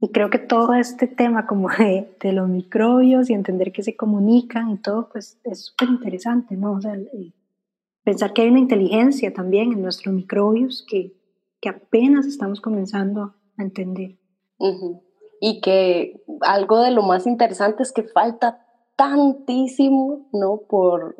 Y 0.00 0.10
creo 0.10 0.30
que 0.30 0.38
todo 0.38 0.74
este 0.74 1.06
tema 1.06 1.46
como 1.46 1.68
de, 1.78 2.16
de, 2.20 2.32
los 2.32 2.48
microbios 2.48 3.30
y 3.30 3.34
entender 3.34 3.72
que 3.72 3.82
se 3.82 3.96
comunican 3.96 4.70
y 4.70 4.78
todo, 4.78 5.08
pues 5.10 5.40
es 5.44 5.66
súper 5.66 5.88
interesante, 5.88 6.56
¿no? 6.56 6.72
O 6.72 6.80
sea, 6.80 6.96
pensar 8.04 8.32
que 8.32 8.42
hay 8.42 8.48
una 8.48 8.60
inteligencia 8.60 9.32
también 9.32 9.72
en 9.72 9.82
nuestros 9.82 10.14
microbios 10.14 10.84
que, 10.88 11.14
que 11.60 11.68
apenas 11.68 12.26
estamos 12.26 12.60
comenzando 12.60 13.34
a 13.56 13.62
entender. 13.62 14.18
Y 15.40 15.60
que 15.60 16.22
algo 16.40 16.80
de 16.80 16.90
lo 16.90 17.02
más 17.02 17.26
interesante 17.26 17.82
es 17.82 17.92
que 17.92 18.02
falta 18.02 18.64
tantísimo, 18.96 20.28
¿no? 20.32 20.58
Por, 20.68 21.16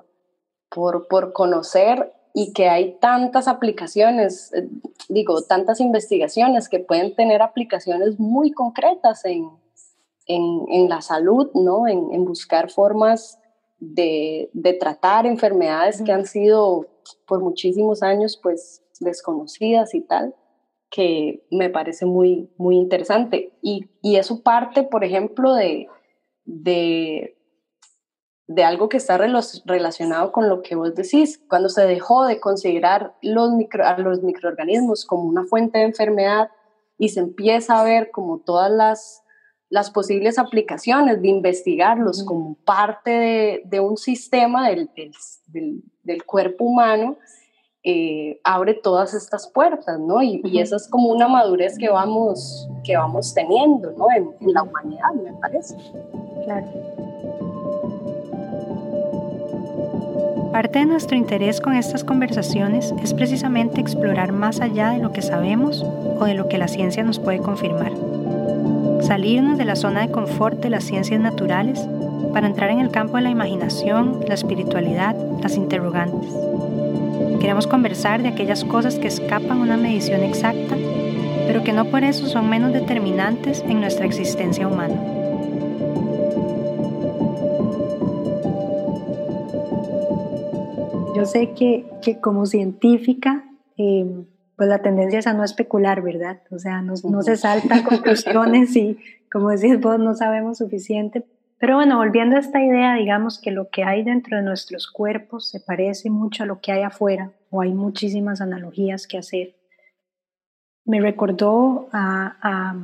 por, 0.68 1.06
por 1.08 1.32
conocer 1.32 2.12
y 2.34 2.52
que 2.52 2.68
hay 2.68 2.98
tantas 3.00 3.48
aplicaciones, 3.48 4.52
eh, 4.52 4.68
digo, 5.08 5.42
tantas 5.42 5.80
investigaciones 5.80 6.68
que 6.68 6.78
pueden 6.78 7.14
tener 7.14 7.42
aplicaciones 7.42 8.18
muy 8.18 8.52
concretas 8.52 9.24
en, 9.24 9.48
en, 10.26 10.64
en 10.68 10.88
la 10.88 11.00
salud, 11.00 11.50
¿no? 11.54 11.88
En, 11.88 12.12
en 12.12 12.24
buscar 12.24 12.70
formas 12.70 13.38
de, 13.80 14.50
de, 14.52 14.72
tratar 14.74 15.26
enfermedades 15.26 16.02
que 16.02 16.12
han 16.12 16.26
sido 16.26 16.86
por 17.26 17.40
muchísimos 17.40 18.02
años, 18.02 18.38
pues, 18.42 18.82
desconocidas 19.00 19.94
y 19.94 20.00
tal, 20.00 20.34
que 20.90 21.46
me 21.50 21.70
parece 21.70 22.06
muy, 22.06 22.50
muy 22.56 22.76
interesante. 22.76 23.52
Y, 23.62 23.88
y 24.02 24.16
eso 24.16 24.42
parte, 24.42 24.82
por 24.82 25.04
ejemplo, 25.04 25.54
de, 25.54 25.86
de, 26.44 27.36
de 28.46 28.64
algo 28.64 28.88
que 28.88 28.96
está 28.96 29.18
relacionado 29.18 30.32
con 30.32 30.48
lo 30.48 30.62
que 30.62 30.74
vos 30.74 30.94
decís, 30.94 31.42
cuando 31.48 31.68
se 31.68 31.86
dejó 31.86 32.24
de 32.24 32.40
considerar 32.40 33.14
los 33.20 33.52
micro, 33.52 33.86
a 33.86 33.98
los 33.98 34.22
microorganismos 34.22 35.04
como 35.04 35.24
una 35.24 35.44
fuente 35.44 35.78
de 35.78 35.84
enfermedad 35.84 36.50
y 36.96 37.10
se 37.10 37.20
empieza 37.20 37.78
a 37.78 37.84
ver 37.84 38.10
como 38.10 38.38
todas 38.38 38.70
las, 38.70 39.22
las 39.68 39.90
posibles 39.90 40.38
aplicaciones 40.38 41.20
de 41.20 41.28
investigarlos 41.28 42.24
como 42.24 42.54
parte 42.64 43.10
de, 43.10 43.62
de 43.66 43.80
un 43.80 43.98
sistema 43.98 44.70
del, 44.70 44.90
del, 45.46 45.82
del, 46.02 46.24
cuerpo 46.24 46.64
humano, 46.64 47.18
eh, 47.84 48.40
abre 48.44 48.74
todas 48.74 49.14
estas 49.14 49.48
puertas, 49.48 49.98
¿no? 50.00 50.22
Y, 50.22 50.40
y, 50.44 50.58
esa 50.60 50.76
es 50.76 50.88
como 50.88 51.10
una 51.10 51.28
madurez 51.28 51.78
que 51.78 51.88
vamos, 51.88 52.68
que 52.84 52.96
vamos 52.96 53.32
teniendo, 53.34 53.92
¿no? 53.92 54.06
En, 54.14 54.30
en 54.40 54.52
la 54.52 54.62
humanidad, 54.62 55.12
me 55.14 55.32
parece. 55.34 55.76
Claro. 56.44 56.66
Parte 60.52 60.80
de 60.80 60.86
nuestro 60.86 61.16
interés 61.16 61.60
con 61.60 61.74
estas 61.74 62.04
conversaciones 62.04 62.94
es 63.02 63.14
precisamente 63.14 63.80
explorar 63.80 64.32
más 64.32 64.60
allá 64.60 64.90
de 64.90 64.98
lo 64.98 65.12
que 65.12 65.22
sabemos 65.22 65.84
o 66.18 66.24
de 66.24 66.34
lo 66.34 66.48
que 66.48 66.58
la 66.58 66.68
ciencia 66.68 67.04
nos 67.04 67.18
puede 67.18 67.38
confirmar. 67.38 67.92
Salirnos 69.02 69.58
de 69.58 69.64
la 69.66 69.76
zona 69.76 70.00
de 70.00 70.10
confort 70.10 70.60
de 70.60 70.70
las 70.70 70.84
ciencias 70.84 71.20
naturales 71.20 71.86
para 72.32 72.46
entrar 72.46 72.70
en 72.70 72.80
el 72.80 72.90
campo 72.90 73.16
de 73.16 73.22
la 73.22 73.30
imaginación, 73.30 74.24
la 74.26 74.34
espiritualidad, 74.34 75.14
las 75.42 75.56
interrogantes. 75.56 76.32
Queremos 77.40 77.66
conversar 77.66 78.22
de 78.22 78.28
aquellas 78.28 78.64
cosas 78.64 78.98
que 78.98 79.08
escapan 79.08 79.58
a 79.58 79.62
una 79.62 79.76
medición 79.76 80.22
exacta, 80.22 80.76
pero 81.46 81.64
que 81.64 81.72
no 81.72 81.86
por 81.86 82.04
eso 82.04 82.26
son 82.26 82.50
menos 82.50 82.72
determinantes 82.72 83.62
en 83.66 83.80
nuestra 83.80 84.06
existencia 84.06 84.66
humana. 84.66 84.94
Yo 91.14 91.24
sé 91.24 91.52
que, 91.52 91.86
que 92.02 92.20
como 92.20 92.46
científica, 92.46 93.44
eh, 93.76 94.06
pues 94.56 94.68
la 94.68 94.82
tendencia 94.82 95.20
es 95.20 95.26
a 95.26 95.34
no 95.34 95.44
especular, 95.44 96.02
¿verdad? 96.02 96.42
O 96.50 96.58
sea, 96.58 96.82
no, 96.82 96.94
no 97.04 97.22
se 97.22 97.36
saltan 97.36 97.82
conclusiones 97.84 98.74
y, 98.76 98.98
como 99.30 99.50
decís 99.50 99.80
vos, 99.80 99.98
no 99.98 100.14
sabemos 100.14 100.58
suficiente. 100.58 101.24
Pero 101.58 101.76
bueno, 101.76 101.98
volviendo 101.98 102.36
a 102.36 102.40
esta 102.40 102.62
idea, 102.62 102.94
digamos 102.94 103.40
que 103.40 103.50
lo 103.50 103.68
que 103.68 103.84
hay 103.84 104.04
dentro 104.04 104.36
de 104.36 104.42
nuestros 104.42 104.90
cuerpos 104.90 105.48
se 105.48 105.60
parece 105.60 106.08
mucho 106.08 106.44
a 106.44 106.46
lo 106.46 106.60
que 106.60 106.72
hay 106.72 106.82
afuera, 106.82 107.32
o 107.50 107.60
hay 107.60 107.72
muchísimas 107.72 108.40
analogías 108.40 109.06
que 109.06 109.18
hacer. 109.18 109.54
Me 110.84 111.00
recordó 111.00 111.88
a, 111.92 112.36
a 112.40 112.76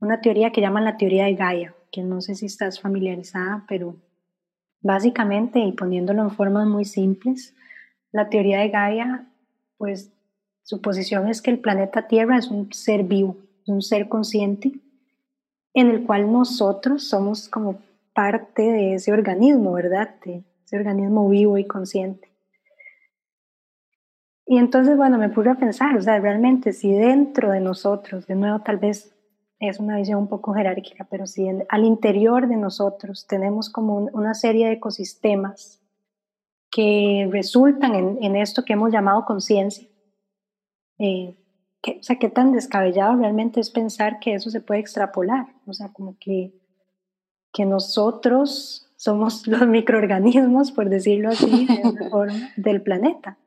una 0.00 0.20
teoría 0.20 0.50
que 0.50 0.60
llaman 0.60 0.84
la 0.84 0.96
teoría 0.96 1.26
de 1.26 1.34
Gaia, 1.34 1.74
que 1.92 2.02
no 2.02 2.20
sé 2.20 2.34
si 2.34 2.46
estás 2.46 2.80
familiarizada, 2.80 3.64
pero 3.68 3.96
Básicamente, 4.82 5.58
y 5.60 5.72
poniéndolo 5.72 6.22
en 6.22 6.30
formas 6.30 6.66
muy 6.66 6.84
simples, 6.84 7.54
la 8.12 8.28
teoría 8.30 8.60
de 8.60 8.70
Gaia, 8.70 9.26
pues 9.76 10.10
su 10.62 10.80
posición 10.80 11.28
es 11.28 11.42
que 11.42 11.50
el 11.50 11.58
planeta 11.58 12.08
Tierra 12.08 12.38
es 12.38 12.48
un 12.48 12.72
ser 12.72 13.04
vivo, 13.04 13.36
un 13.66 13.82
ser 13.82 14.08
consciente, 14.08 14.72
en 15.74 15.90
el 15.90 16.04
cual 16.04 16.32
nosotros 16.32 17.04
somos 17.04 17.48
como 17.48 17.78
parte 18.14 18.62
de 18.62 18.94
ese 18.94 19.12
organismo, 19.12 19.72
¿verdad? 19.72 20.16
De 20.24 20.44
ese 20.64 20.76
organismo 20.76 21.28
vivo 21.28 21.58
y 21.58 21.66
consciente. 21.66 22.30
Y 24.46 24.58
entonces, 24.58 24.96
bueno, 24.96 25.16
me 25.16 25.28
puse 25.28 25.50
a 25.50 25.54
pensar, 25.54 25.96
o 25.96 26.02
sea, 26.02 26.18
realmente 26.18 26.72
si 26.72 26.92
dentro 26.92 27.52
de 27.52 27.60
nosotros, 27.60 28.26
de 28.26 28.34
nuevo 28.34 28.60
tal 28.60 28.78
vez 28.78 29.14
es 29.60 29.78
una 29.78 29.96
visión 29.96 30.18
un 30.18 30.28
poco 30.28 30.54
jerárquica, 30.54 31.06
pero 31.08 31.26
si 31.26 31.46
al 31.68 31.84
interior 31.84 32.48
de 32.48 32.56
nosotros 32.56 33.26
tenemos 33.28 33.70
como 33.70 33.98
una 34.12 34.34
serie 34.34 34.66
de 34.66 34.72
ecosistemas 34.72 35.80
que 36.70 37.28
resultan 37.30 37.94
en, 37.94 38.36
esto 38.36 38.64
que 38.64 38.72
hemos 38.72 38.90
llamado 38.90 39.24
conciencia, 39.24 39.86
eh, 40.98 41.36
o 41.86 42.02
sea, 42.02 42.16
qué 42.16 42.28
tan 42.28 42.52
descabellado 42.52 43.16
realmente 43.16 43.60
es 43.60 43.70
pensar 43.70 44.18
que 44.18 44.34
eso 44.34 44.50
se 44.50 44.60
puede 44.60 44.80
extrapolar, 44.80 45.46
o 45.66 45.74
sea, 45.74 45.92
como 45.92 46.16
que, 46.18 46.54
que 47.52 47.64
nosotros 47.64 48.90
somos 48.96 49.46
los 49.46 49.66
microorganismos, 49.66 50.72
por 50.72 50.88
decirlo 50.88 51.30
así, 51.30 51.66
del 52.56 52.82
planeta. 52.82 53.38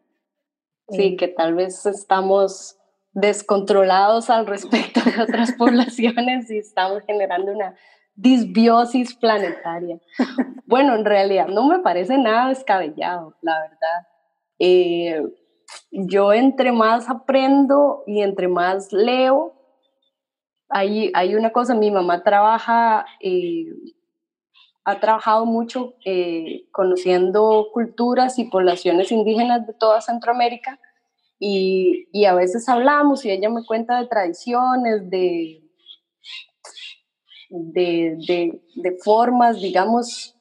Sí, 0.89 1.03
eh, 1.03 1.17
que 1.17 1.27
tal 1.27 1.55
vez 1.55 1.85
estamos 1.85 2.77
descontrolados 3.13 4.29
al 4.29 4.47
respecto 4.47 4.99
de 5.01 5.21
otras 5.21 5.51
poblaciones 5.57 6.49
y 6.49 6.57
estamos 6.57 7.03
generando 7.05 7.51
una 7.51 7.75
disbiosis 8.15 9.15
planetaria. 9.15 9.99
Bueno, 10.65 10.95
en 10.95 11.05
realidad 11.05 11.47
no 11.47 11.67
me 11.67 11.79
parece 11.79 12.17
nada 12.17 12.49
descabellado, 12.49 13.35
la 13.41 13.59
verdad. 13.59 14.07
Eh, 14.59 15.21
yo 15.91 16.33
entre 16.33 16.71
más 16.71 17.09
aprendo 17.09 18.03
y 18.05 18.21
entre 18.21 18.47
más 18.47 18.91
leo, 18.91 19.53
hay, 20.73 21.11
hay 21.13 21.35
una 21.35 21.51
cosa, 21.51 21.75
mi 21.75 21.91
mamá 21.91 22.23
trabaja, 22.23 23.05
eh, 23.21 23.67
ha 24.83 24.99
trabajado 24.99 25.45
mucho 25.45 25.93
eh, 26.03 26.65
conociendo 26.71 27.67
culturas 27.71 28.39
y 28.39 28.45
poblaciones 28.45 29.11
indígenas 29.11 29.67
de 29.67 29.73
toda 29.73 30.01
Centroamérica 30.01 30.79
y, 31.37 32.07
y, 32.11 32.25
a 32.25 32.33
veces 32.33 32.67
hablamos 32.67 33.23
y 33.23 33.29
ella 33.29 33.49
me 33.49 33.63
cuenta 33.63 33.99
de 33.99 34.07
tradiciones, 34.07 35.09
de, 35.09 35.61
de, 37.49 38.17
de, 38.27 38.61
de, 38.75 38.97
formas, 39.03 39.61
digamos, 39.61 40.35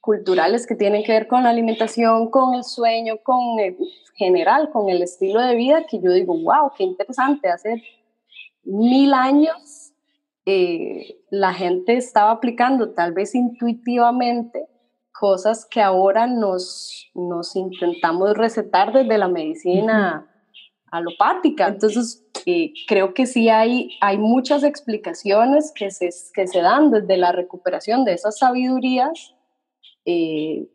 culturales 0.00 0.66
que 0.66 0.74
tienen 0.74 1.04
que 1.04 1.12
ver 1.12 1.26
con 1.26 1.42
la 1.42 1.50
alimentación, 1.50 2.30
con 2.30 2.54
el 2.54 2.64
sueño, 2.64 3.16
con 3.22 3.58
el 3.58 3.76
general, 4.14 4.70
con 4.70 4.88
el 4.88 5.02
estilo 5.02 5.40
de 5.40 5.54
vida, 5.54 5.84
que 5.86 6.00
yo 6.00 6.12
digo, 6.12 6.34
wow, 6.34 6.70
qué 6.76 6.84
interesante, 6.84 7.50
hace 7.50 7.82
mil 8.66 9.14
años 9.14 9.92
eh, 10.44 11.18
la 11.30 11.52
gente 11.52 11.96
estaba 11.96 12.30
aplicando 12.30 12.92
tal 12.94 13.12
vez 13.12 13.34
intuitivamente 13.34 14.68
cosas 15.12 15.66
que 15.66 15.80
ahora 15.80 16.26
nos, 16.26 17.10
nos 17.14 17.56
intentamos 17.56 18.36
recetar 18.36 18.92
desde 18.92 19.18
la 19.18 19.28
medicina 19.28 20.30
alopática. 20.90 21.68
Entonces, 21.68 22.24
eh, 22.46 22.72
creo 22.86 23.12
que 23.14 23.26
sí 23.26 23.48
hay, 23.48 23.90
hay 24.00 24.18
muchas 24.18 24.62
explicaciones 24.62 25.72
que 25.74 25.90
se, 25.90 26.10
que 26.32 26.46
se 26.46 26.60
dan 26.60 26.90
desde 26.90 27.16
la 27.16 27.32
recuperación 27.32 28.04
de 28.04 28.12
esas 28.12 28.38
sabidurías, 28.38 29.34
eh, 30.04 30.68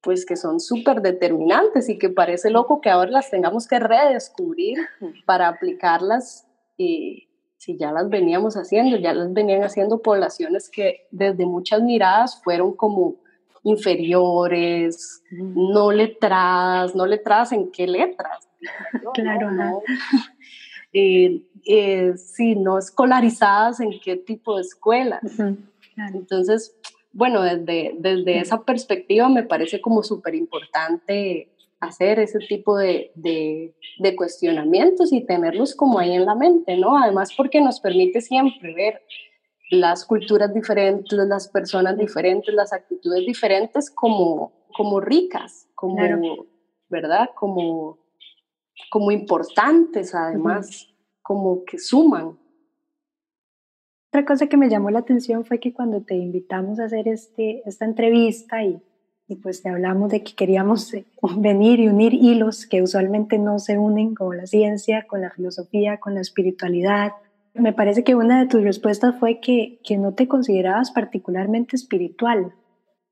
pues 0.00 0.24
que 0.24 0.36
son 0.36 0.58
súper 0.58 1.02
determinantes 1.02 1.88
y 1.88 1.98
que 1.98 2.08
parece 2.08 2.50
loco 2.50 2.80
que 2.80 2.90
ahora 2.90 3.10
las 3.10 3.30
tengamos 3.30 3.68
que 3.68 3.78
redescubrir 3.78 4.78
para 5.26 5.48
aplicarlas. 5.48 6.46
Eh, 6.78 7.28
si 7.56 7.78
ya 7.78 7.92
las 7.92 8.08
veníamos 8.08 8.56
haciendo, 8.56 8.96
ya 8.96 9.14
las 9.14 9.32
venían 9.32 9.62
haciendo 9.62 10.02
poblaciones 10.02 10.68
que 10.68 11.06
desde 11.12 11.46
muchas 11.46 11.80
miradas 11.80 12.42
fueron 12.42 12.72
como 12.72 13.16
inferiores, 13.62 15.22
no 15.30 15.92
letradas, 15.92 16.96
no 16.96 17.06
letradas 17.06 17.52
en 17.52 17.70
qué 17.70 17.86
letras, 17.86 18.48
claro, 19.14 19.52
¿no? 19.52 19.80
eh, 20.92 21.44
eh, 21.64 22.14
si 22.16 22.56
no 22.56 22.78
escolarizadas 22.78 23.78
en 23.78 23.92
qué 24.00 24.16
tipo 24.16 24.56
de 24.56 24.62
escuela. 24.62 25.20
Entonces, 26.12 26.76
bueno, 27.12 27.42
desde, 27.42 27.94
desde 27.98 28.40
esa 28.40 28.64
perspectiva 28.64 29.28
me 29.28 29.44
parece 29.44 29.80
como 29.80 30.02
súper 30.02 30.34
importante 30.34 31.51
hacer 31.82 32.20
ese 32.20 32.38
tipo 32.38 32.76
de, 32.78 33.10
de, 33.16 33.74
de, 33.98 34.16
cuestionamientos 34.16 35.12
y 35.12 35.26
tenerlos 35.26 35.74
como 35.74 35.98
ahí 35.98 36.12
en 36.12 36.24
la 36.24 36.36
mente, 36.36 36.76
¿no? 36.76 36.96
Además 36.96 37.34
porque 37.36 37.60
nos 37.60 37.80
permite 37.80 38.20
siempre 38.20 38.72
ver 38.72 39.02
las 39.68 40.06
culturas 40.06 40.54
diferentes, 40.54 41.12
las 41.12 41.48
personas 41.48 41.98
diferentes, 41.98 42.54
las 42.54 42.72
actitudes 42.72 43.26
diferentes 43.26 43.90
como, 43.90 44.52
como 44.76 45.00
ricas, 45.00 45.66
como, 45.74 45.98
¿verdad? 46.88 47.30
Como, 47.34 47.98
como 48.88 49.10
importantes 49.10 50.14
además, 50.14 50.88
como 51.20 51.64
que 51.64 51.78
suman. 51.78 52.38
Otra 54.10 54.24
cosa 54.24 54.46
que 54.46 54.56
me 54.56 54.68
llamó 54.68 54.90
la 54.90 55.00
atención 55.00 55.44
fue 55.44 55.58
que 55.58 55.72
cuando 55.72 56.02
te 56.02 56.14
invitamos 56.14 56.78
a 56.78 56.84
hacer 56.84 57.08
este, 57.08 57.62
esta 57.66 57.86
entrevista 57.86 58.62
y, 58.62 58.80
y 59.28 59.36
pues 59.36 59.62
te 59.62 59.70
hablamos 59.70 60.10
de 60.10 60.22
que 60.22 60.34
queríamos 60.34 60.92
eh, 60.94 61.04
venir 61.36 61.80
y 61.80 61.88
unir 61.88 62.14
hilos 62.14 62.66
que 62.66 62.82
usualmente 62.82 63.38
no 63.38 63.58
se 63.58 63.78
unen 63.78 64.14
con 64.14 64.36
la 64.36 64.46
ciencia, 64.46 65.06
con 65.06 65.20
la 65.20 65.30
filosofía, 65.30 65.98
con 65.98 66.14
la 66.14 66.20
espiritualidad. 66.20 67.12
Me 67.54 67.72
parece 67.72 68.04
que 68.04 68.14
una 68.14 68.40
de 68.40 68.48
tus 68.48 68.62
respuestas 68.62 69.18
fue 69.18 69.40
que, 69.40 69.80
que 69.84 69.98
no 69.98 70.12
te 70.12 70.28
considerabas 70.28 70.90
particularmente 70.90 71.76
espiritual, 71.76 72.52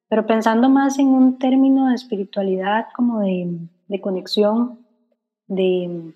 pero 0.09 0.27
pensando 0.27 0.69
más 0.69 0.99
en 0.99 1.09
un 1.09 1.39
término 1.39 1.89
de 1.89 1.95
espiritualidad 1.95 2.87
como 2.97 3.21
de, 3.21 3.59
de 3.89 4.01
conexión, 4.01 4.81
de, 5.47 6.13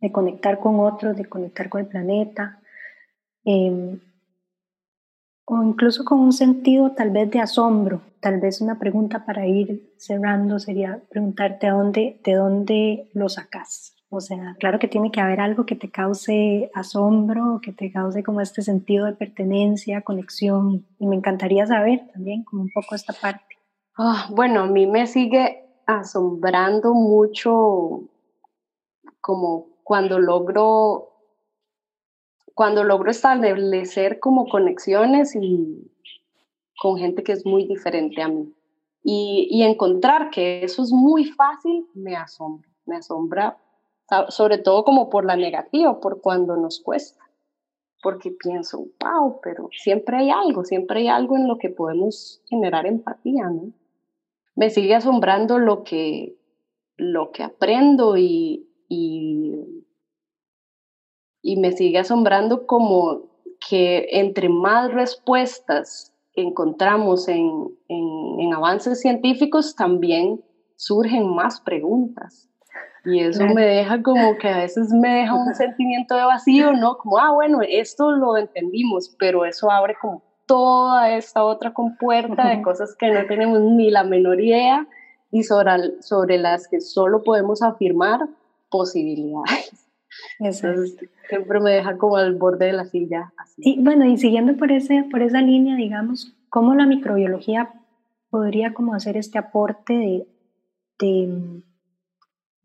de 0.00 0.12
conectar 0.12 0.58
con 0.58 0.80
otros, 0.80 1.16
de 1.16 1.24
conectar 1.24 1.68
con 1.68 1.80
el 1.80 1.86
planeta, 1.86 2.60
Em, 3.50 3.98
o 5.48 5.62
incluso 5.62 6.04
con 6.04 6.20
un 6.20 6.32
sentido 6.32 6.92
tal 6.92 7.10
vez 7.10 7.30
de 7.30 7.40
asombro. 7.40 8.02
Tal 8.20 8.38
vez 8.40 8.60
una 8.60 8.78
pregunta 8.78 9.24
para 9.24 9.46
ir 9.46 9.94
cerrando 9.96 10.58
sería 10.58 11.00
preguntarte 11.08 11.66
a 11.66 11.72
dónde, 11.72 12.20
de 12.22 12.34
dónde 12.34 13.10
lo 13.14 13.28
sacas. 13.28 13.94
O 14.10 14.20
sea, 14.20 14.56
claro 14.58 14.78
que 14.78 14.88
tiene 14.88 15.10
que 15.10 15.20
haber 15.20 15.40
algo 15.40 15.64
que 15.64 15.76
te 15.76 15.90
cause 15.90 16.70
asombro, 16.74 17.60
que 17.62 17.72
te 17.72 17.90
cause 17.90 18.22
como 18.22 18.40
este 18.40 18.62
sentido 18.62 19.06
de 19.06 19.12
pertenencia, 19.12 20.02
conexión. 20.02 20.86
Y 20.98 21.06
me 21.06 21.16
encantaría 21.16 21.66
saber 21.66 22.08
también 22.12 22.44
como 22.44 22.62
un 22.62 22.70
poco 22.72 22.94
esta 22.94 23.12
parte. 23.12 23.56
Ah, 23.96 24.28
bueno, 24.30 24.60
a 24.60 24.66
mí 24.66 24.86
me 24.86 25.06
sigue 25.06 25.64
asombrando 25.86 26.92
mucho 26.94 28.02
como 29.20 29.66
cuando 29.82 30.18
logro 30.18 31.07
cuando 32.58 32.82
logro 32.82 33.08
establecer 33.08 34.18
como 34.18 34.48
conexiones 34.48 35.36
y 35.36 35.92
con 36.76 36.98
gente 36.98 37.22
que 37.22 37.30
es 37.30 37.46
muy 37.46 37.68
diferente 37.68 38.20
a 38.20 38.26
mí. 38.26 38.52
Y, 39.04 39.46
y 39.48 39.62
encontrar 39.62 40.30
que 40.30 40.64
eso 40.64 40.82
es 40.82 40.90
muy 40.90 41.26
fácil 41.26 41.86
me 41.94 42.16
asombra, 42.16 42.68
me 42.84 42.96
asombra 42.96 43.56
sobre 44.30 44.58
todo 44.58 44.82
como 44.82 45.08
por 45.08 45.24
la 45.24 45.36
negativa, 45.36 46.00
por 46.00 46.20
cuando 46.20 46.56
nos 46.56 46.80
cuesta, 46.80 47.22
porque 48.02 48.32
pienso, 48.32 48.86
wow, 48.98 49.38
pero 49.40 49.68
siempre 49.70 50.16
hay 50.16 50.30
algo, 50.30 50.64
siempre 50.64 50.98
hay 50.98 51.08
algo 51.08 51.36
en 51.36 51.46
lo 51.46 51.58
que 51.58 51.68
podemos 51.68 52.42
generar 52.48 52.88
empatía, 52.88 53.50
¿no? 53.50 53.70
Me 54.56 54.70
sigue 54.70 54.96
asombrando 54.96 55.60
lo 55.60 55.84
que, 55.84 56.34
lo 56.96 57.30
que 57.30 57.44
aprendo 57.44 58.16
y, 58.16 58.68
y 58.88 59.77
y 61.48 61.56
me 61.56 61.72
sigue 61.72 61.98
asombrando 61.98 62.66
como 62.66 63.22
que 63.66 64.06
entre 64.12 64.50
más 64.50 64.92
respuestas 64.92 66.12
encontramos 66.34 67.26
en, 67.26 67.70
en, 67.88 68.52
avances 68.52 69.00
científicos, 69.00 69.74
también 69.74 70.44
surgen 70.76 71.26
más 71.26 71.62
preguntas. 71.62 72.50
Y 73.06 73.20
eso 73.20 73.46
me 73.46 73.64
deja 73.64 74.02
como 74.02 74.36
que 74.36 74.48
a 74.48 74.58
veces 74.58 74.92
me 74.92 75.08
deja 75.08 75.34
un 75.34 75.54
sentimiento 75.54 76.16
de 76.16 76.24
vacío, 76.24 76.74
¿no? 76.74 76.98
Como, 76.98 77.18
ah, 77.18 77.32
bueno, 77.32 77.60
esto 77.66 78.12
lo 78.12 78.36
entendimos, 78.36 79.16
pero 79.18 79.46
eso 79.46 79.70
abre 79.70 79.94
como 79.98 80.22
toda 80.44 81.16
esta 81.16 81.44
otra 81.44 81.72
compuerta 81.72 82.48
de 82.48 82.60
cosas 82.60 82.94
que 82.94 83.10
no 83.10 83.26
tenemos 83.26 83.60
ni 83.60 83.90
la 83.90 84.04
menor 84.04 84.38
idea 84.38 84.86
y 85.30 85.44
sobre, 85.44 86.02
sobre 86.02 86.36
las 86.36 86.68
que 86.68 86.82
solo 86.82 87.22
podemos 87.22 87.62
afirmar 87.62 88.20
posibilidades. 88.68 89.87
Entonces, 90.38 90.96
siempre 91.28 91.60
me 91.60 91.72
deja 91.72 91.96
como 91.96 92.16
al 92.16 92.34
borde 92.34 92.66
de 92.66 92.72
la 92.72 92.84
silla. 92.84 93.32
Y 93.56 93.82
bueno, 93.82 94.04
y 94.04 94.16
siguiendo 94.18 94.56
por, 94.56 94.72
ese, 94.72 95.04
por 95.10 95.22
esa 95.22 95.40
línea, 95.40 95.76
digamos, 95.76 96.34
¿cómo 96.48 96.74
la 96.74 96.86
microbiología 96.86 97.70
podría 98.30 98.74
como 98.74 98.94
hacer 98.94 99.16
este 99.16 99.38
aporte 99.38 99.94
de, 99.94 100.26
de 100.98 101.26
mm, 101.26 101.62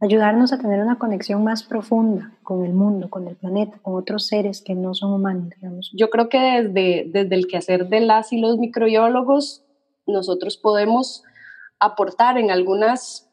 ayudarnos 0.04 0.52
a 0.52 0.60
tener 0.60 0.82
una 0.82 1.00
conexión 1.00 1.44
más 1.44 1.64
profunda 1.64 2.32
con 2.44 2.66
el 2.66 2.74
mundo, 2.74 3.10
con 3.10 3.28
el 3.28 3.36
planeta, 3.36 3.78
con 3.82 3.96
otros 3.96 4.28
seres 4.28 4.62
que 4.62 4.76
no 4.76 4.94
son 4.94 5.14
humanos, 5.14 5.50
digamos? 5.56 5.92
Yo 5.96 6.10
creo 6.10 6.30
que 6.30 6.40
desde, 6.40 7.10
desde 7.10 7.36
el 7.36 7.48
quehacer 7.48 7.88
de 7.88 8.02
las 8.02 8.34
y 8.34 8.40
los 8.40 8.58
microbiólogos, 8.58 9.64
nosotros 10.06 10.58
podemos 10.58 11.24
aportar 11.80 12.38
en, 12.38 12.52
algunas, 12.52 13.30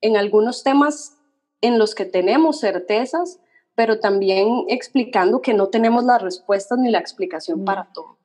en 0.00 0.16
algunos 0.16 0.62
temas 0.62 1.16
en 1.60 1.78
los 1.78 1.94
que 1.94 2.04
tenemos 2.04 2.60
certezas, 2.60 3.40
pero 3.74 3.98
también 3.98 4.64
explicando 4.68 5.40
que 5.40 5.54
no 5.54 5.68
tenemos 5.68 6.04
las 6.04 6.22
respuestas 6.22 6.78
ni 6.78 6.90
la 6.90 7.00
explicación 7.00 7.64
para 7.64 7.90
todo. 7.92 8.18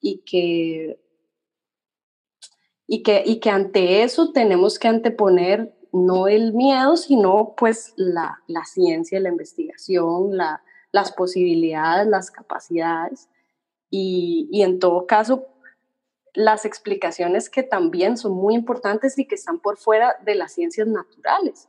Y 0.00 0.18
que, 0.18 1.00
y, 2.86 3.02
que, 3.02 3.22
y 3.24 3.40
que 3.40 3.50
ante 3.50 4.02
eso 4.02 4.32
tenemos 4.32 4.78
que 4.78 4.88
anteponer 4.88 5.74
no 5.92 6.28
el 6.28 6.52
miedo, 6.52 6.96
sino 6.96 7.54
pues 7.56 7.94
la, 7.96 8.42
la 8.46 8.64
ciencia, 8.64 9.20
la 9.20 9.28
investigación, 9.28 10.36
la, 10.36 10.62
las 10.90 11.12
posibilidades, 11.12 12.06
las 12.06 12.30
capacidades. 12.30 13.28
Y, 13.90 14.48
y 14.50 14.62
en 14.62 14.78
todo 14.78 15.06
caso 15.06 15.46
las 16.34 16.64
explicaciones 16.64 17.50
que 17.50 17.62
también 17.62 18.16
son 18.16 18.32
muy 18.32 18.54
importantes 18.54 19.18
y 19.18 19.26
que 19.26 19.34
están 19.34 19.60
por 19.60 19.76
fuera 19.76 20.16
de 20.24 20.34
las 20.34 20.52
ciencias 20.52 20.86
naturales 20.88 21.68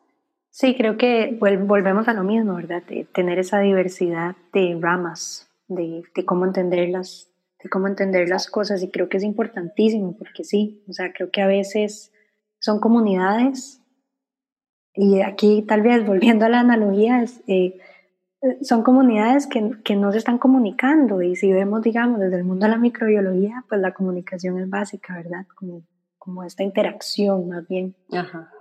Sí, 0.55 0.75
creo 0.75 0.97
que 0.97 1.35
volvemos 1.39 2.07
a 2.07 2.13
lo 2.13 2.23
mismo, 2.23 2.53
¿verdad? 2.53 2.83
De 2.83 3.07
tener 3.11 3.39
esa 3.39 3.59
diversidad 3.61 4.35
de 4.53 4.77
ramas, 4.79 5.49
de, 5.67 6.03
de, 6.13 6.25
cómo 6.25 6.45
entenderlas, 6.45 7.27
de 7.63 7.71
cómo 7.71 7.87
entender 7.87 8.29
las 8.29 8.51
cosas 8.51 8.83
y 8.83 8.91
creo 8.91 9.09
que 9.09 9.17
es 9.17 9.23
importantísimo 9.23 10.15
porque 10.15 10.43
sí, 10.43 10.83
o 10.87 10.93
sea, 10.93 11.11
creo 11.11 11.31
que 11.31 11.41
a 11.41 11.47
veces 11.47 12.13
son 12.59 12.79
comunidades 12.79 13.81
y 14.93 15.21
aquí 15.21 15.63
tal 15.67 15.81
vez 15.81 16.05
volviendo 16.05 16.45
a 16.45 16.49
la 16.49 16.59
analogía, 16.59 17.25
eh, 17.47 17.79
son 18.61 18.83
comunidades 18.83 19.47
que, 19.47 19.71
que, 19.83 19.95
no 19.95 20.11
se 20.11 20.19
están 20.19 20.37
comunicando 20.37 21.23
y 21.23 21.35
si 21.35 21.51
vemos, 21.51 21.81
digamos, 21.81 22.19
desde 22.19 22.35
el 22.35 22.43
mundo 22.43 22.67
de 22.67 22.73
la 22.73 22.77
microbiología, 22.77 23.65
pues 23.67 23.81
la 23.81 23.95
comunicación 23.95 24.59
es 24.59 24.69
básica, 24.69 25.15
¿verdad? 25.15 25.47
Como, 25.55 25.81
como 26.19 26.43
esta 26.43 26.61
interacción 26.61 27.49
más 27.49 27.67
bien. 27.67 27.95
Ajá. 28.11 28.51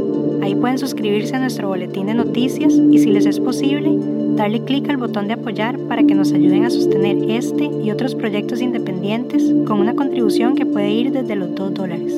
Ahí 0.45 0.53
pueden 0.53 0.77
suscribirse 0.77 1.35
a 1.35 1.39
nuestro 1.39 1.69
boletín 1.69 2.05
de 2.05 2.13
noticias 2.13 2.71
y 2.71 2.99
si 2.99 3.09
les 3.09 3.25
es 3.25 3.39
posible, 3.39 3.89
darle 4.35 4.61
clic 4.61 4.87
al 4.91 4.97
botón 4.97 5.27
de 5.27 5.33
apoyar 5.33 5.79
para 5.79 6.03
que 6.03 6.13
nos 6.13 6.31
ayuden 6.33 6.65
a 6.65 6.69
sostener 6.69 7.31
este 7.31 7.63
y 7.63 7.89
otros 7.89 8.13
proyectos 8.13 8.61
independientes 8.61 9.41
con 9.65 9.79
una 9.79 9.95
contribución 9.95 10.53
que 10.53 10.67
puede 10.67 10.91
ir 10.91 11.11
desde 11.11 11.35
los 11.35 11.55
2 11.55 11.73
dólares. 11.73 12.13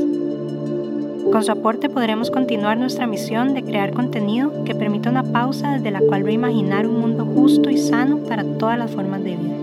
Con 1.32 1.42
su 1.42 1.54
aporte 1.54 1.88
podremos 1.88 2.30
continuar 2.30 2.78
nuestra 2.78 3.08
misión 3.08 3.54
de 3.54 3.64
crear 3.64 3.94
contenido 3.94 4.66
que 4.66 4.76
permita 4.76 5.10
una 5.10 5.24
pausa 5.24 5.76
desde 5.76 5.92
la 5.92 6.02
cual 6.02 6.26
reimaginar 6.26 6.86
un 6.86 7.00
mundo 7.00 7.24
justo 7.24 7.70
y 7.70 7.78
sano 7.78 8.18
para 8.18 8.44
todas 8.44 8.78
las 8.78 8.92
formas 8.92 9.24
de 9.24 9.38
vida. 9.38 9.56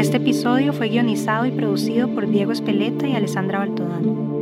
Este 0.00 0.16
episodio 0.16 0.72
fue 0.72 0.88
guionizado 0.88 1.46
y 1.46 1.52
producido 1.52 2.08
por 2.08 2.26
Diego 2.28 2.50
Espeleta 2.50 3.06
y 3.06 3.14
Alessandra 3.14 3.60
Baltodano. 3.60 4.39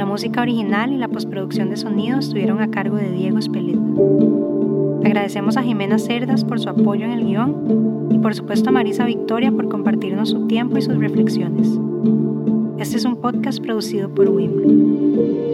La 0.00 0.06
música 0.06 0.40
original 0.40 0.94
y 0.94 0.96
la 0.96 1.08
postproducción 1.08 1.68
de 1.68 1.76
sonido 1.76 2.20
estuvieron 2.20 2.62
a 2.62 2.70
cargo 2.70 2.96
de 2.96 3.12
Diego 3.12 3.36
Espeleta. 3.36 3.78
Agradecemos 5.04 5.58
a 5.58 5.62
Jimena 5.62 5.98
Cerdas 5.98 6.42
por 6.42 6.58
su 6.58 6.70
apoyo 6.70 7.04
en 7.04 7.10
el 7.10 7.26
guion 7.26 8.08
y 8.10 8.18
por 8.18 8.34
supuesto 8.34 8.70
a 8.70 8.72
Marisa 8.72 9.04
Victoria 9.04 9.52
por 9.52 9.68
compartirnos 9.68 10.30
su 10.30 10.46
tiempo 10.46 10.78
y 10.78 10.80
sus 10.80 10.96
reflexiones. 10.96 11.68
Este 12.78 12.96
es 12.96 13.04
un 13.04 13.16
podcast 13.16 13.60
producido 13.62 14.08
por 14.08 14.30
Wimbledon. 14.30 15.49